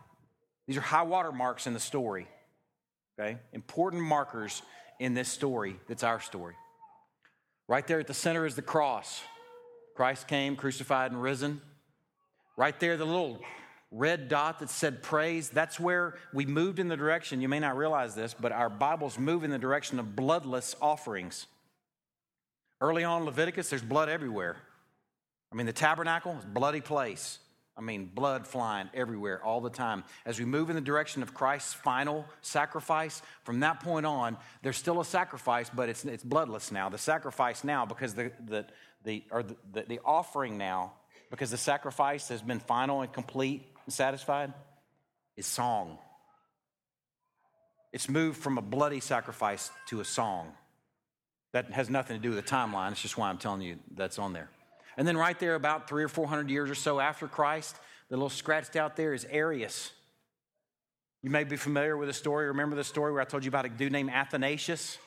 [0.67, 2.27] These are high water marks in the story.
[3.19, 3.37] Okay?
[3.53, 4.61] Important markers
[4.99, 6.55] in this story that's our story.
[7.67, 9.21] Right there at the center is the cross.
[9.99, 11.59] Christ came, crucified, and risen.
[12.55, 13.37] Right there, the little
[13.91, 17.41] red dot that said praise, that's where we moved in the direction.
[17.41, 21.47] You may not realize this, but our Bibles move in the direction of bloodless offerings.
[22.79, 24.55] Early on Leviticus, there's blood everywhere.
[25.51, 27.39] I mean, the tabernacle is a bloody place.
[27.75, 30.05] I mean, blood flying everywhere all the time.
[30.25, 34.77] As we move in the direction of Christ's final sacrifice, from that point on, there's
[34.77, 36.87] still a sacrifice, but it's, it's bloodless now.
[36.87, 38.65] The sacrifice now, because the, the,
[39.03, 40.93] the, or the, the, the offering now,
[41.29, 44.53] because the sacrifice has been final and complete and satisfied,
[45.37, 45.97] is song.
[47.91, 50.51] It's moved from a bloody sacrifice to a song.
[51.53, 52.91] That has nothing to do with the timeline.
[52.91, 54.49] It's just why I'm telling you that's on there.
[54.97, 57.75] And then right there, about three or four hundred years or so after Christ,
[58.09, 59.91] the little scratched out there is Arius.
[61.23, 62.47] You may be familiar with the story.
[62.47, 64.97] Remember the story where I told you about a dude named Athanasius?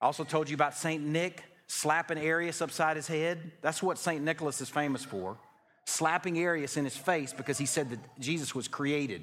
[0.00, 1.02] I also told you about St.
[1.02, 3.52] Nick slapping Arius upside his head.
[3.62, 4.24] That's what St.
[4.24, 5.36] Nicholas is famous for.
[5.84, 9.22] Slapping Arius in his face because he said that Jesus was created.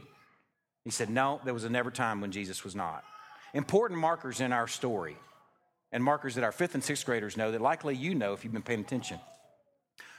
[0.83, 3.03] He said, No, there was a never time when Jesus was not.
[3.53, 5.17] Important markers in our story,
[5.91, 8.53] and markers that our fifth and sixth graders know that likely you know if you've
[8.53, 9.19] been paying attention.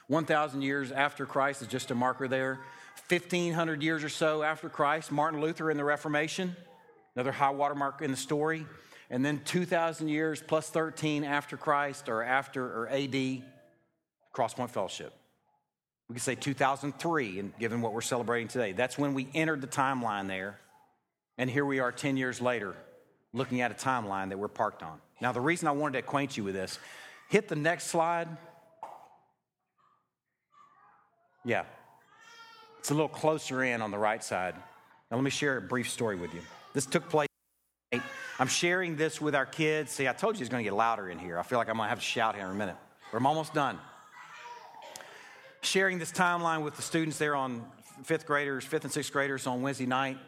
[0.09, 2.61] 1,000 years after Christ is just a marker there.
[3.09, 6.57] 1,500 years or so after Christ, Martin Luther and the Reformation,
[7.15, 8.67] another high watermark in the story.
[9.11, 13.43] And then 2,000 years plus 13 after Christ or after or AD,
[14.35, 15.13] Crosspoint Fellowship.
[16.09, 18.73] We could say 2003, and given what we're celebrating today.
[18.73, 20.61] That's when we entered the timeline there.
[21.39, 22.75] And here we are 10 years later,
[23.33, 25.01] looking at a timeline that we're parked on.
[25.21, 26.79] Now, the reason I wanted to acquaint you with this,
[27.29, 28.29] hit the next slide.
[31.45, 31.65] Yeah.
[32.79, 34.55] It's a little closer in on the right side.
[35.11, 36.41] Now, let me share a brief story with you.
[36.73, 37.26] This took place.
[38.39, 39.93] I'm sharing this with our kids.
[39.93, 41.39] See, I told you it's going to get louder in here.
[41.39, 42.77] I feel like I'm going to have to shout here in a minute,
[43.11, 43.79] but I'm almost done.
[45.63, 47.65] Sharing this timeline with the students there on
[48.05, 50.19] fifth graders, fifth and sixth graders on Wednesday night,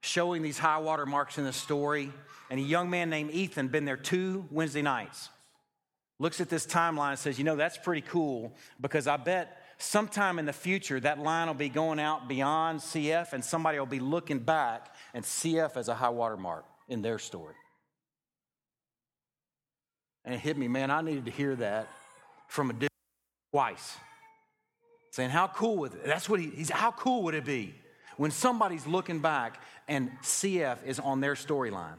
[0.00, 2.12] showing these high water marks in the story.
[2.50, 5.28] And a young man named Ethan been there two Wednesday nights.
[6.18, 10.40] Looks at this timeline and says, You know, that's pretty cool because I bet sometime
[10.40, 14.00] in the future, that line will be going out beyond CF, and somebody will be
[14.00, 17.54] looking back and CF as a high water mark in their story.
[20.24, 21.88] And it hit me, man, I needed to hear that
[22.48, 22.88] from a dude
[23.52, 23.96] twice.
[25.10, 26.06] Saying, how cool would it?
[26.06, 27.74] That's what he, he's, how cool would it be
[28.16, 31.96] when somebody's looking back and CF is on their storyline?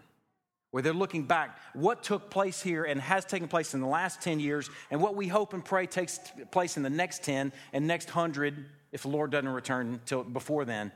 [0.74, 4.22] where they're looking back what took place here and has taken place in the last
[4.22, 6.20] 10 years and what we hope and pray takes
[6.50, 10.66] place in the next 10 and next 100 if the lord doesn't return till before
[10.66, 10.92] then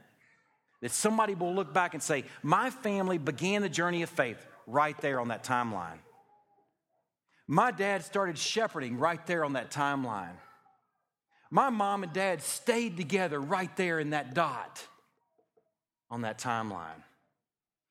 [0.81, 4.99] that somebody will look back and say my family began the journey of faith right
[5.01, 5.99] there on that timeline
[7.47, 10.35] my dad started shepherding right there on that timeline
[11.49, 14.85] my mom and dad stayed together right there in that dot
[16.09, 17.03] on that timeline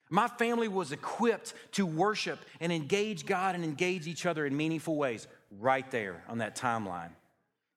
[0.08, 4.96] my family was equipped to worship and engage God and engage each other in meaningful
[4.96, 7.10] ways right there on that timeline.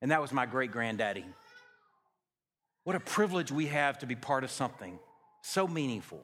[0.02, 1.26] And that was my great granddaddy.
[2.84, 5.00] What a privilege we have to be part of something
[5.42, 6.24] so meaningful,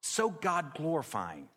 [0.00, 1.48] so God glorifying,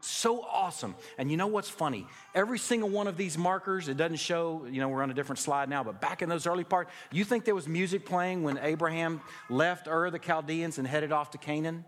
[0.00, 0.94] so awesome.
[1.16, 2.06] And you know what's funny?
[2.34, 5.40] Every single one of these markers, it doesn't show, you know, we're on a different
[5.40, 8.58] slide now, but back in those early parts, you think there was music playing when
[8.58, 9.20] Abraham
[9.50, 11.84] left Ur the Chaldeans and headed off to Canaan?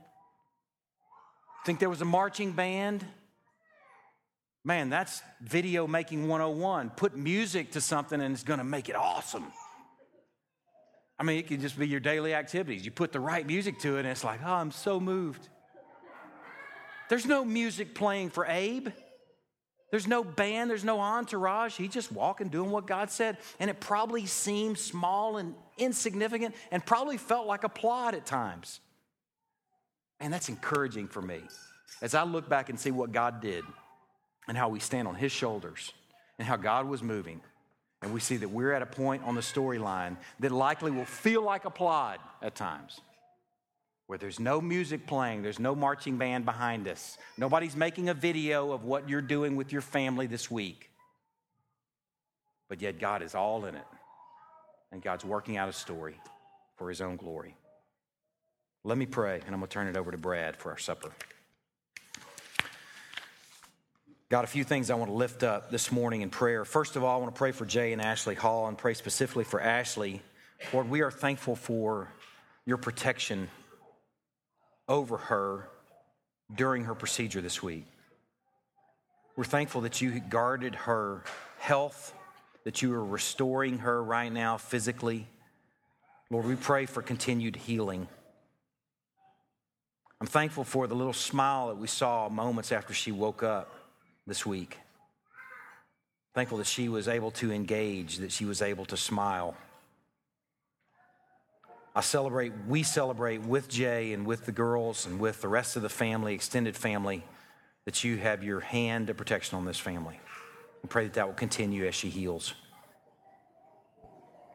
[1.65, 3.05] Think there was a marching band?
[4.65, 6.91] Man, that's video making 101.
[6.91, 9.47] Put music to something and it's going to make it awesome.
[11.21, 12.83] I mean, it can just be your daily activities.
[12.83, 15.47] You put the right music to it and it's like, oh, I'm so moved.
[17.11, 18.89] There's no music playing for Abe.
[19.91, 21.77] There's no band, there's no entourage.
[21.77, 23.37] He's just walking, doing what God said.
[23.59, 28.81] And it probably seemed small and insignificant and probably felt like a plot at times.
[30.21, 31.41] And that's encouraging for me
[32.01, 33.65] as I look back and see what God did
[34.49, 35.93] and how we stand on his shoulders
[36.39, 37.43] and how God was moving.
[38.03, 41.43] And we see that we're at a point on the storyline that likely will feel
[41.43, 43.01] like a plod at times,
[44.07, 48.73] where there's no music playing, there's no marching band behind us, nobody's making a video
[48.73, 50.91] of what you're doing with your family this week.
[52.69, 53.87] But yet, God is all in it,
[54.93, 56.15] and God's working out a story
[56.77, 57.55] for his own glory.
[58.83, 61.11] Let me pray, and I'm going to turn it over to Brad for our supper.
[64.31, 66.65] Got a few things I want to lift up this morning in prayer.
[66.65, 69.43] First of all, I want to pray for Jay and Ashley Hall and pray specifically
[69.43, 70.23] for Ashley.
[70.73, 72.13] Lord, we are thankful for
[72.65, 73.49] your protection
[74.87, 75.69] over her
[76.55, 77.87] during her procedure this week.
[79.35, 81.25] We're thankful that you guarded her
[81.59, 82.15] health,
[82.63, 85.27] that you are restoring her right now physically.
[86.31, 88.07] Lord, we pray for continued healing.
[90.21, 93.75] I'm thankful for the little smile that we saw moments after she woke up
[94.31, 94.79] this week.
[96.35, 99.57] Thankful that she was able to engage, that she was able to smile.
[101.97, 105.83] I celebrate, we celebrate with Jay and with the girls and with the rest of
[105.83, 107.25] the family, extended family,
[107.87, 110.21] that you have your hand of protection on this family.
[110.83, 112.55] And pray that that will continue as she heals.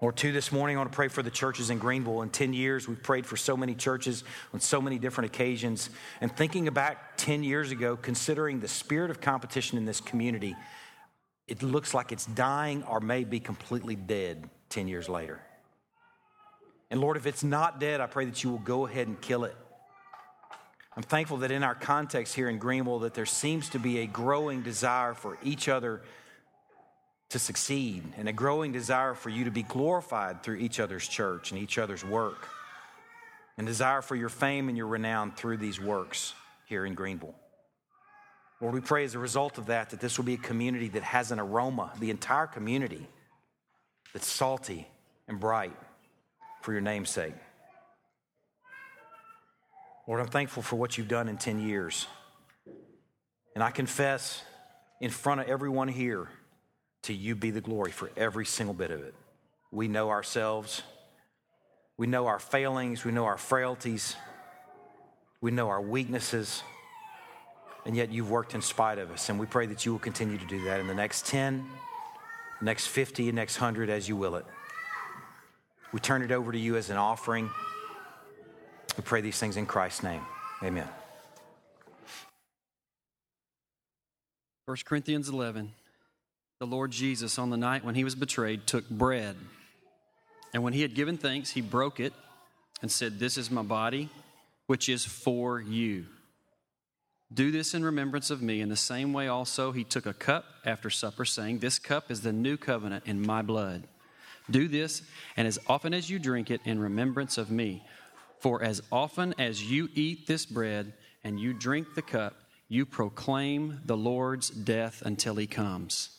[0.01, 2.21] Or two this morning, I want to pray for the churches in Greenville.
[2.21, 5.89] In 10 years, we've prayed for so many churches on so many different occasions.
[6.19, 10.55] And thinking back 10 years ago, considering the spirit of competition in this community,
[11.47, 15.39] it looks like it's dying or may be completely dead 10 years later.
[16.91, 19.45] And Lord, if it's not dead, I pray that you will go ahead and kill
[19.45, 19.55] it.
[20.97, 24.07] I'm thankful that in our context here in Greenville that there seems to be a
[24.07, 26.01] growing desire for each other
[27.29, 31.51] to succeed and a growing desire for you to be glorified through each other's church
[31.51, 32.47] and each other's work,
[33.57, 36.33] and desire for your fame and your renown through these works
[36.65, 37.35] here in Greenville.
[38.61, 41.03] Lord, we pray as a result of that that this will be a community that
[41.03, 43.07] has an aroma, the entire community
[44.13, 44.87] that's salty
[45.27, 45.75] and bright
[46.61, 47.33] for your name's sake.
[50.07, 52.07] Lord, I'm thankful for what you've done in 10 years.
[53.55, 54.41] And I confess
[55.01, 56.29] in front of everyone here
[57.05, 59.13] to you be the glory for every single bit of it.
[59.71, 60.81] We know ourselves,
[61.97, 64.15] we know our failings, we know our frailties,
[65.41, 66.63] we know our weaknesses,
[67.85, 69.29] and yet you've worked in spite of us.
[69.29, 71.65] And we pray that you will continue to do that in the next 10,
[72.61, 74.45] next 50, and next 100 as you will it.
[75.93, 77.49] We turn it over to you as an offering.
[78.97, 80.21] We pray these things in Christ's name.
[80.63, 80.87] Amen.
[84.65, 85.71] 1 Corinthians 11
[86.59, 89.35] the Lord Jesus, on the night when he was betrayed, took bread.
[90.53, 92.13] And when he had given thanks, he broke it
[92.81, 94.09] and said, This is my body,
[94.67, 96.05] which is for you.
[97.33, 98.61] Do this in remembrance of me.
[98.61, 102.21] In the same way, also, he took a cup after supper, saying, This cup is
[102.21, 103.83] the new covenant in my blood.
[104.49, 105.01] Do this,
[105.35, 107.83] and as often as you drink it, in remembrance of me.
[108.39, 110.93] For as often as you eat this bread
[111.23, 112.35] and you drink the cup,
[112.69, 116.14] you proclaim the Lord's death until he comes.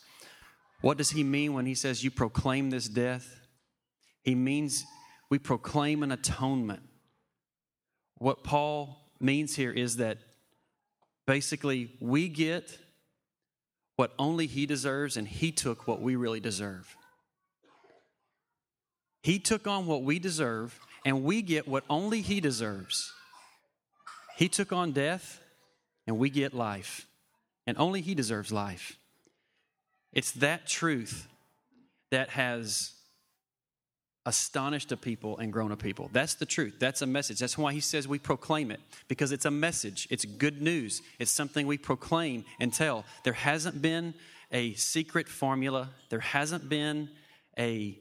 [0.81, 3.39] What does he mean when he says you proclaim this death?
[4.23, 4.85] He means
[5.29, 6.81] we proclaim an atonement.
[8.17, 10.17] What Paul means here is that
[11.25, 12.77] basically we get
[13.95, 16.95] what only he deserves, and he took what we really deserve.
[19.23, 23.11] He took on what we deserve, and we get what only he deserves.
[24.37, 25.41] He took on death,
[26.05, 27.07] and we get life,
[27.65, 28.97] and only he deserves life.
[30.13, 31.27] It's that truth
[32.11, 32.93] that has
[34.25, 36.09] astonished a people and grown a people.
[36.11, 36.75] That's the truth.
[36.79, 37.39] That's a message.
[37.39, 40.05] That's why he says we proclaim it, because it's a message.
[40.11, 41.01] It's good news.
[41.17, 43.05] It's something we proclaim and tell.
[43.23, 44.13] There hasn't been
[44.51, 47.09] a secret formula, there hasn't been
[47.57, 47.97] a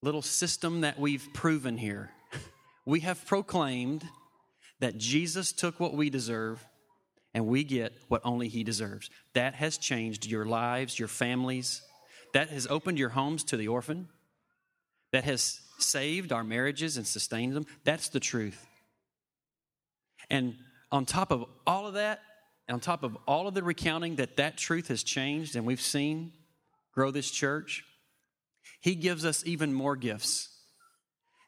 [0.00, 2.10] little system that we've proven here.
[2.86, 4.08] We have proclaimed
[4.80, 6.66] that Jesus took what we deserve
[7.34, 9.10] and we get what only He deserves.
[9.34, 11.82] That has changed your lives, your families.
[12.34, 14.08] That has opened your homes to the orphan.
[15.12, 17.66] That has saved our marriages and sustained them.
[17.84, 18.66] That's the truth.
[20.30, 20.56] And
[20.90, 22.20] on top of all of that,
[22.68, 26.32] on top of all of the recounting that that truth has changed and we've seen
[26.92, 27.84] grow this church,
[28.80, 30.48] He gives us even more gifts.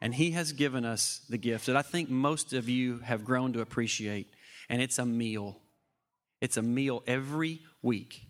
[0.01, 3.53] And He has given us the gift that I think most of you have grown
[3.53, 4.29] to appreciate,
[4.71, 5.61] and it's a meal.
[6.41, 8.27] It's a meal every week.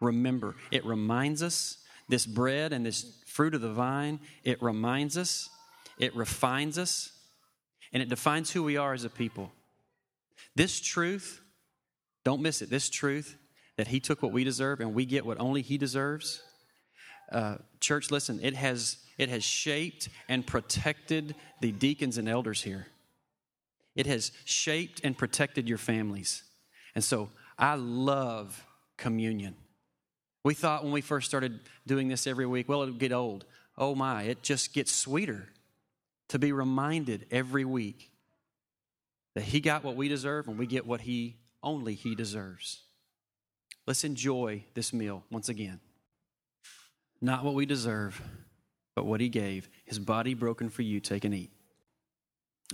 [0.00, 1.78] Remember, it reminds us
[2.08, 5.50] this bread and this fruit of the vine, it reminds us,
[5.98, 7.12] it refines us,
[7.92, 9.52] and it defines who we are as a people.
[10.54, 11.40] This truth,
[12.24, 13.36] don't miss it, this truth
[13.76, 16.42] that He took what we deserve and we get what only He deserves.
[17.30, 22.86] Uh, church, listen, it has, it has shaped and protected the deacons and elders here.
[23.94, 26.42] It has shaped and protected your families.
[26.94, 28.64] And so I love
[28.96, 29.56] communion.
[30.44, 33.44] We thought when we first started doing this every week, well, it would get old.
[33.76, 35.48] Oh my, it just gets sweeter
[36.28, 38.10] to be reminded every week
[39.34, 42.82] that He got what we deserve and we get what He only He deserves.
[43.86, 45.80] Let's enjoy this meal once again.
[47.20, 48.20] Not what we deserve,
[48.94, 49.68] but what He gave.
[49.84, 51.50] His body broken for you, take and eat.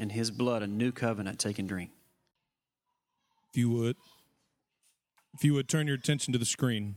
[0.00, 1.90] And His blood, a new covenant, take and drink.
[3.50, 3.96] If you would,
[5.34, 6.96] if you would turn your attention to the screen.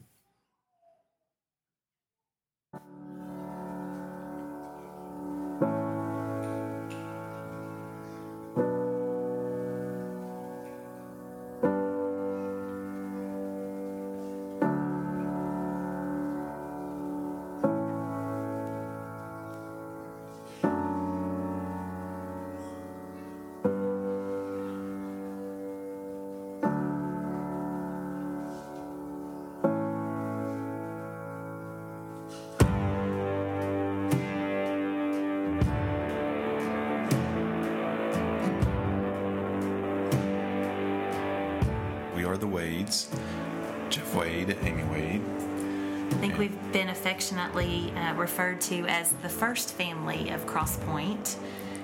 [47.28, 51.36] Affectionately uh, referred to as the first family of Crosspoint.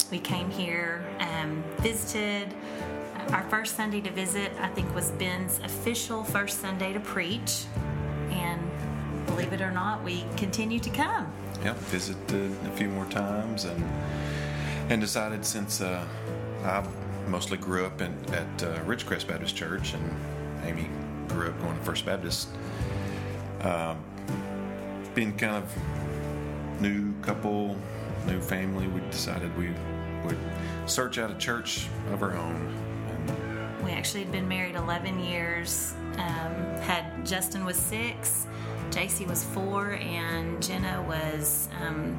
[0.10, 2.54] We came here, um, visited.
[3.28, 7.66] Our first Sunday to visit, I think, was Ben's official first Sunday to preach.
[8.30, 8.72] And
[9.26, 11.30] believe it or not, we continue to come.
[11.62, 13.84] Yep, visited a few more times and
[14.90, 16.08] and decided since uh,
[16.64, 16.88] I
[17.28, 20.16] mostly grew up in, at uh, Ridgecrest Baptist Church and
[20.64, 20.88] Amy
[21.28, 22.48] grew up going to First Baptist,
[23.60, 24.02] um,
[25.14, 27.78] being kind of new couple,
[28.26, 29.74] new family, we decided we
[30.26, 30.38] would
[30.86, 32.74] search out a church of our own.
[33.08, 35.94] And We actually had been married 11 years.
[36.14, 38.48] Um, had Justin was six,
[38.90, 42.18] JC was four, and Jenna was um,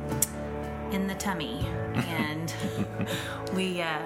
[0.90, 1.66] in the tummy.
[1.95, 2.53] And
[3.55, 4.01] we uh,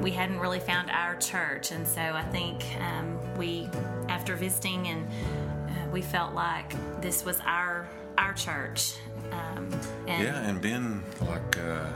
[0.00, 3.68] we hadn't really found our church, and so I think um, we,
[4.08, 5.06] after visiting, and
[5.76, 8.94] uh, we felt like this was our our church.
[9.30, 9.68] Um,
[10.06, 11.86] and yeah, and Ben like uh,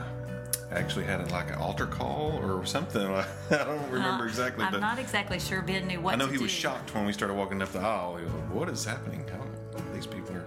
[0.71, 3.05] actually had like an altar call or something.
[3.11, 6.27] I don't remember uh, exactly, I'm but not exactly sure Ben knew what I know
[6.27, 6.43] he do.
[6.43, 8.17] was shocked when we started walking up the aisle.
[8.17, 9.23] He was like, "What is happening?
[9.29, 10.45] How these people are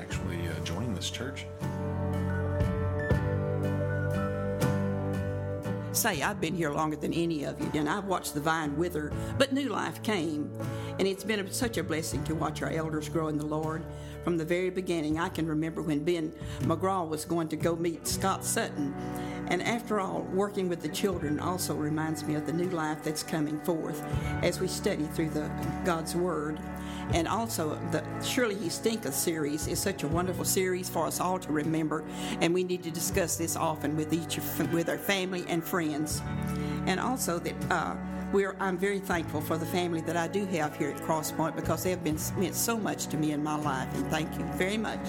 [0.00, 1.46] actually uh, joining this church?"
[5.96, 9.12] Say I've been here longer than any of you, and I've watched the vine wither,
[9.38, 10.50] but new life came.
[10.98, 13.84] And it's been such a blessing to watch our elders grow in the Lord.
[14.24, 18.06] From the very beginning, I can remember when Ben McGraw was going to go meet
[18.06, 18.94] Scott Sutton.
[19.48, 23.22] And after all, working with the children also reminds me of the new life that's
[23.22, 24.02] coming forth
[24.42, 25.48] as we study through the
[25.84, 26.58] God's Word.
[27.12, 31.38] And also, the Surely He Stinketh series is such a wonderful series for us all
[31.38, 32.04] to remember,
[32.40, 34.38] and we need to discuss this often with each
[34.72, 36.20] with our family and friends.
[36.86, 37.94] And also that uh,
[38.32, 41.84] we're I'm very thankful for the family that I do have here at Crosspoint because
[41.84, 44.76] they have been meant so much to me in my life, and thank you very
[44.76, 45.00] much.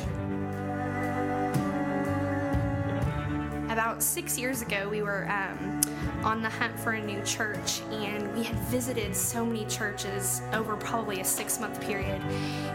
[3.71, 5.76] About six years ago, we were um,
[6.23, 10.75] on the hunt for a new church, and we had visited so many churches over
[10.75, 12.21] probably a six month period.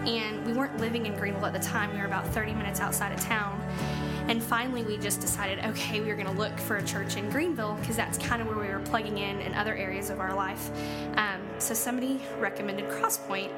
[0.07, 3.13] And we weren't living in Greenville at the time, we were about 30 minutes outside
[3.13, 3.61] of town.
[4.29, 7.29] And finally, we just decided okay, we were going to look for a church in
[7.31, 10.35] Greenville because that's kind of where we were plugging in in other areas of our
[10.35, 10.71] life.
[11.17, 13.51] Um, so somebody recommended Crosspoint.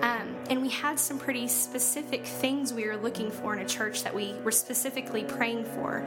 [0.00, 4.04] Um, and we had some pretty specific things we were looking for in a church
[4.04, 6.06] that we were specifically praying for.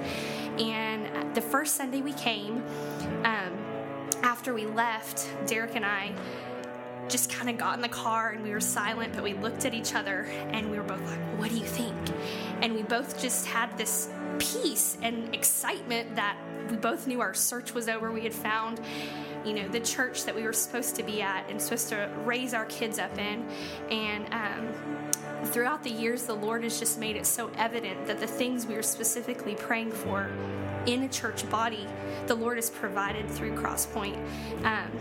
[0.57, 2.63] And the first Sunday we came,
[3.25, 3.57] um,
[4.23, 6.13] after we left, Derek and I
[7.09, 9.73] just kind of got in the car and we were silent, but we looked at
[9.73, 11.97] each other and we were both like, What do you think?
[12.61, 16.37] And we both just had this peace and excitement that
[16.69, 18.11] we both knew our search was over.
[18.11, 18.79] We had found,
[19.45, 22.53] you know, the church that we were supposed to be at and supposed to raise
[22.53, 23.45] our kids up in.
[23.89, 25.11] And, um,
[25.45, 28.75] throughout the years, the Lord has just made it so evident that the things we
[28.75, 30.29] were specifically praying for
[30.85, 31.87] in a church body,
[32.27, 34.17] the Lord has provided through Crosspoint.
[34.65, 34.91] Um,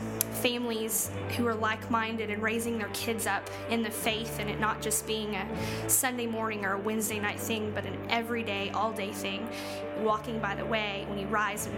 [0.41, 4.59] families who are like minded and raising their kids up in the faith and it
[4.59, 5.47] not just being a
[5.89, 9.47] Sunday morning or a Wednesday night thing, but an everyday, all day thing,
[9.99, 11.77] walking by the way when you rise and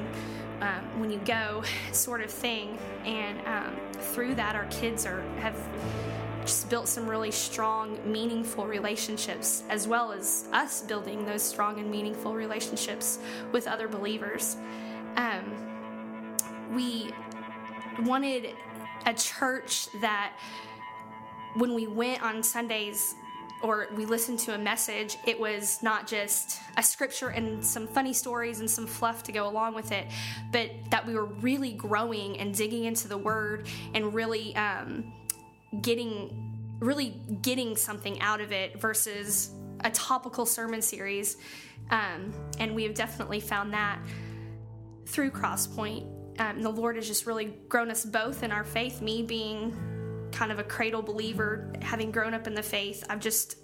[0.62, 2.78] um, when you go sort of thing.
[3.04, 5.56] And um, through that, our kids are have
[6.42, 11.90] just built some really strong, meaningful relationships, as well as us building those strong and
[11.90, 13.18] meaningful relationships
[13.52, 14.56] with other believers.
[15.16, 16.38] Um,
[16.74, 17.10] we
[18.04, 18.54] wanted
[19.06, 20.32] a church that,
[21.54, 23.14] when we went on Sundays,
[23.62, 28.12] or we listened to a message, it was not just a scripture and some funny
[28.12, 30.08] stories and some fluff to go along with it,
[30.50, 35.12] but that we were really growing and digging into the word and really um,
[35.80, 39.50] getting really getting something out of it versus
[39.84, 41.36] a topical sermon series.
[41.90, 43.98] Um, and we have definitely found that
[45.06, 46.06] through Crosspoint.
[46.40, 49.00] Um, the Lord has just really grown us both in our faith.
[49.00, 49.76] Me being
[50.32, 53.56] kind of a cradle believer, having grown up in the faith, I've just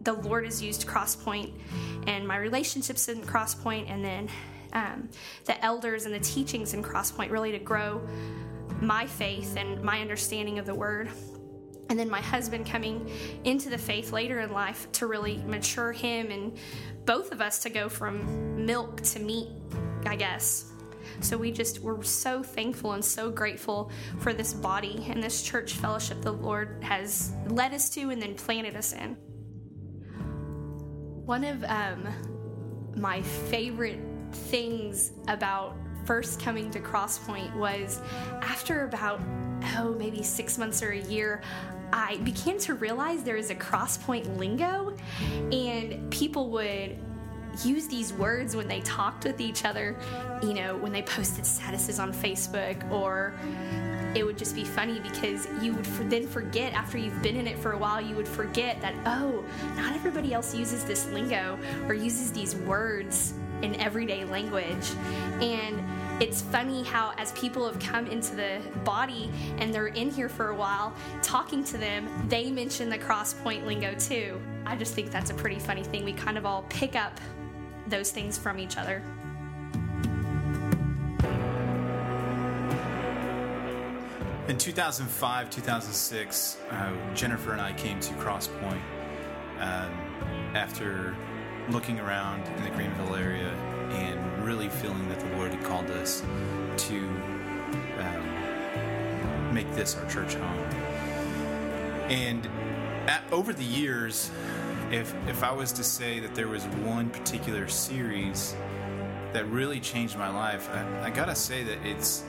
[0.00, 1.52] the Lord has used Crosspoint
[2.06, 4.28] and my relationships in Crosspoint, and then
[4.72, 5.08] um,
[5.44, 8.06] the elders and the teachings in Crosspoint really to grow
[8.80, 11.08] my faith and my understanding of the Word
[11.90, 13.10] and then my husband coming
[13.44, 16.56] into the faith later in life to really mature him and
[17.04, 19.48] both of us to go from milk to meat,
[20.06, 20.72] I guess.
[21.20, 25.74] So we just were so thankful and so grateful for this body and this church
[25.74, 29.16] fellowship the Lord has led us to and then planted us in.
[31.24, 32.08] One of um,
[32.96, 34.00] my favorite
[34.32, 38.00] things about first coming to Crosspoint was
[38.42, 39.20] after about
[39.76, 41.40] oh maybe six months or a year
[41.94, 44.96] I began to realize there is a crosspoint lingo,
[45.52, 46.98] and people would
[47.64, 49.96] use these words when they talked with each other,
[50.42, 53.32] you know, when they posted statuses on Facebook, or
[54.16, 57.56] it would just be funny because you would then forget after you've been in it
[57.56, 59.44] for a while, you would forget that, oh,
[59.76, 64.90] not everybody else uses this lingo or uses these words in everyday language.
[65.40, 65.80] And
[66.20, 70.50] it's funny how as people have come into the body and they're in here for
[70.50, 74.40] a while talking to them they mention the crosspoint lingo too.
[74.64, 76.04] I just think that's a pretty funny thing.
[76.04, 77.20] We kind of all pick up
[77.88, 79.02] those things from each other.
[84.46, 88.78] In 2005 2006 uh, jennifer and i came to crosspoint
[89.58, 89.90] um,
[90.54, 91.16] after
[91.70, 93.73] looking around in the greenville area
[94.54, 96.20] really feeling that the Lord had called us
[96.76, 96.98] to
[97.98, 100.58] um, make this our church home.
[102.08, 102.46] And
[103.08, 104.30] at, over the years,
[104.92, 108.54] if if I was to say that there was one particular series
[109.32, 112.22] that really changed my life, I, I gotta say that it's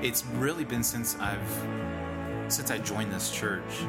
[0.00, 1.66] it's really been since I've
[2.48, 3.82] since I joined this church.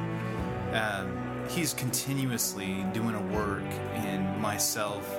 [0.73, 3.63] Um, he's continuously doing a work
[3.95, 5.09] in myself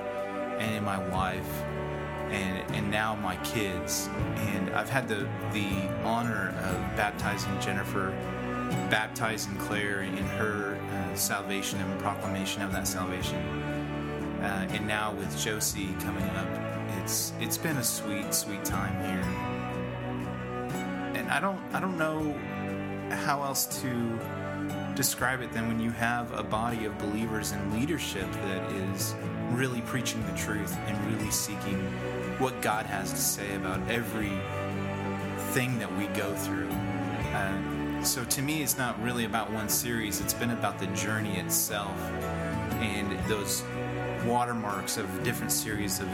[0.59, 1.49] and in my wife
[2.33, 4.09] and and now my kids.
[4.37, 5.71] And I've had the the
[6.05, 8.11] honor of baptizing Jennifer,
[8.91, 13.39] baptizing Claire in her uh, salvation and proclamation of that salvation.
[14.43, 16.49] Uh, and now with Josie coming up,
[17.03, 19.25] it's it's been a sweet sweet time here.
[21.15, 22.37] And I don't I don't know
[23.11, 24.19] how else to
[24.95, 29.15] describe it than when you have a body of believers and leadership that is
[29.53, 31.81] really preaching the truth and really seeking
[32.39, 34.33] what God has to say about every
[35.53, 36.71] thing that we go through.
[37.33, 41.39] Uh, so to me, it's not really about one series, it's been about the journey
[41.39, 41.97] itself
[42.81, 43.63] and those
[44.27, 46.09] watermarks of different series of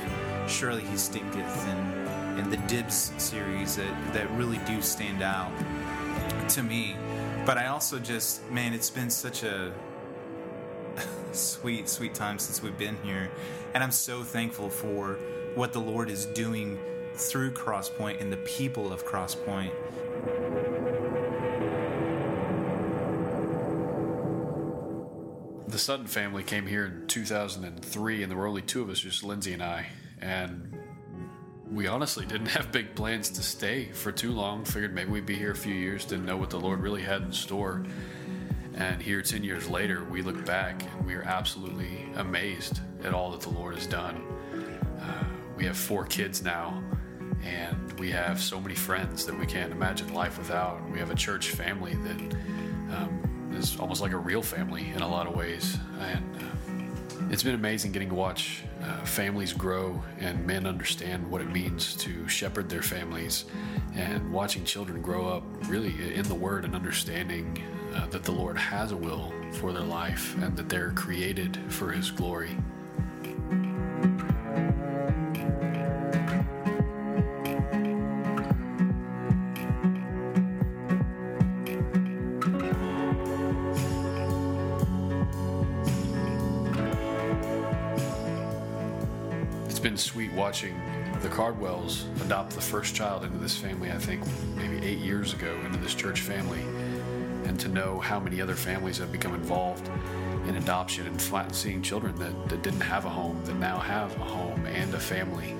[0.47, 5.53] Surely He Stinketh and, and the Dibs series that, that really do stand out
[6.51, 6.97] to me.
[7.47, 9.73] But I also just, man, it's been such a
[11.33, 13.31] sweet, sweet time since we've been here.
[13.75, 15.19] And I'm so thankful for
[15.59, 16.79] what the Lord is doing
[17.15, 19.73] through Crosspoint and the people of Crosspoint.
[25.67, 29.25] The Sutton family came here in 2003, and there were only two of us, just
[29.25, 29.87] Lindsay and I.
[30.21, 30.79] And
[31.69, 34.65] we honestly didn't have big plans to stay for too long.
[34.65, 37.23] Figured maybe we'd be here a few years, didn't know what the Lord really had
[37.23, 37.85] in store.
[38.75, 43.33] And here, 10 years later, we look back and we are absolutely amazed at all
[43.33, 44.23] that the Lord has done.
[45.01, 45.25] Uh,
[45.59, 46.81] we have four kids now,
[47.43, 50.89] and we have so many friends that we can't imagine life without.
[50.89, 52.37] We have a church family that
[52.97, 55.77] um, is almost like a real family in a lot of ways.
[55.99, 61.41] And uh, it's been amazing getting to watch uh, families grow and men understand what
[61.41, 63.47] it means to shepherd their families
[63.97, 67.61] and watching children grow up really in the Word and understanding
[67.97, 71.91] uh, that the Lord has a will for their life and that they're created for
[71.91, 72.57] His glory.
[91.39, 94.24] Cardwells adopt the first child into this family, I think
[94.57, 96.62] maybe eight years ago, into this church family
[97.45, 99.89] and to know how many other families have become involved
[100.49, 104.16] in adoption and flat seeing children that, that didn't have a home that now have
[104.16, 105.55] a home and a family.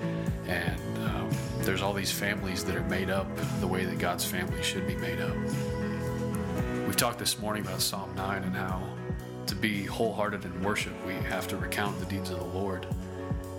[0.49, 3.29] And um, there's all these families that are made up
[3.61, 5.37] the way that god's family should be made up.
[6.87, 8.83] We've talked this morning about psalm 9 and how
[9.47, 12.87] to be wholehearted in worship we have to recount the deeds of the lord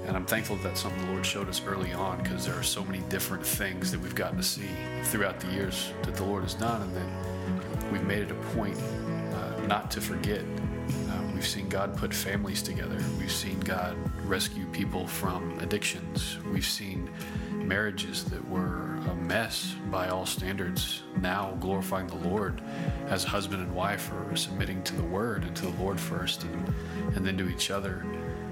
[0.09, 2.63] and I'm thankful that that's something the Lord showed us early on because there are
[2.63, 4.67] so many different things that we've gotten to see
[5.03, 8.75] throughout the years that the Lord has done, and that we've made it a point
[8.75, 10.41] uh, not to forget.
[10.41, 12.97] Uh, we've seen God put families together.
[13.19, 13.95] We've seen God
[14.25, 16.39] rescue people from addictions.
[16.51, 17.07] We've seen
[17.51, 22.63] marriages that were a mess by all standards now glorifying the Lord
[23.09, 26.73] as husband and wife are submitting to the Word and to the Lord first and,
[27.15, 28.03] and then to each other.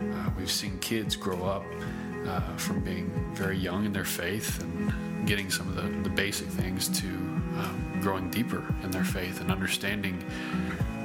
[0.01, 1.65] Uh, we've seen kids grow up
[2.27, 6.47] uh, from being very young in their faith and getting some of the, the basic
[6.47, 10.23] things to um, growing deeper in their faith and understanding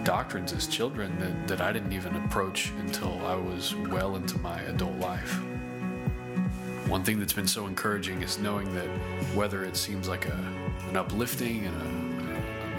[0.05, 4.61] doctrines as children that, that I didn't even approach until I was well into my
[4.62, 5.40] adult life.
[6.88, 8.88] One thing that's been so encouraging is knowing that
[9.34, 10.55] whether it seems like a,
[10.88, 11.91] an uplifting and a,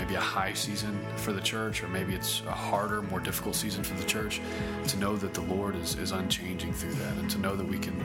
[0.03, 3.81] maybe a high season for the church, or maybe it's a harder, more difficult season
[3.81, 4.41] for the church,
[4.85, 7.79] to know that the Lord is, is unchanging through that, and to know that we
[7.79, 7.97] can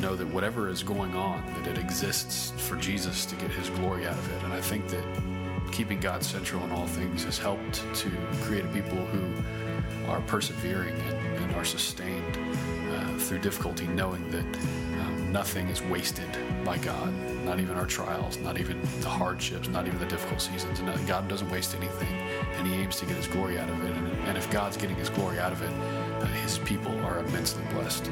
[0.00, 4.06] know that whatever is going on, that it exists for Jesus to get his glory
[4.06, 4.42] out of it.
[4.44, 5.04] And I think that
[5.72, 8.10] keeping God central in all things has helped to
[8.44, 12.38] create a people who are persevering and, and are sustained
[12.94, 14.46] uh, through difficulty, knowing that
[15.30, 16.28] nothing is wasted
[16.64, 17.12] by God,
[17.44, 20.80] not even our trials, not even the hardships, not even the difficult seasons.
[20.80, 22.14] And God doesn't waste anything,
[22.56, 23.94] and He aims to get His glory out of it.
[23.94, 27.62] And, and if God's getting His glory out of it, uh, His people are immensely
[27.72, 28.10] blessed.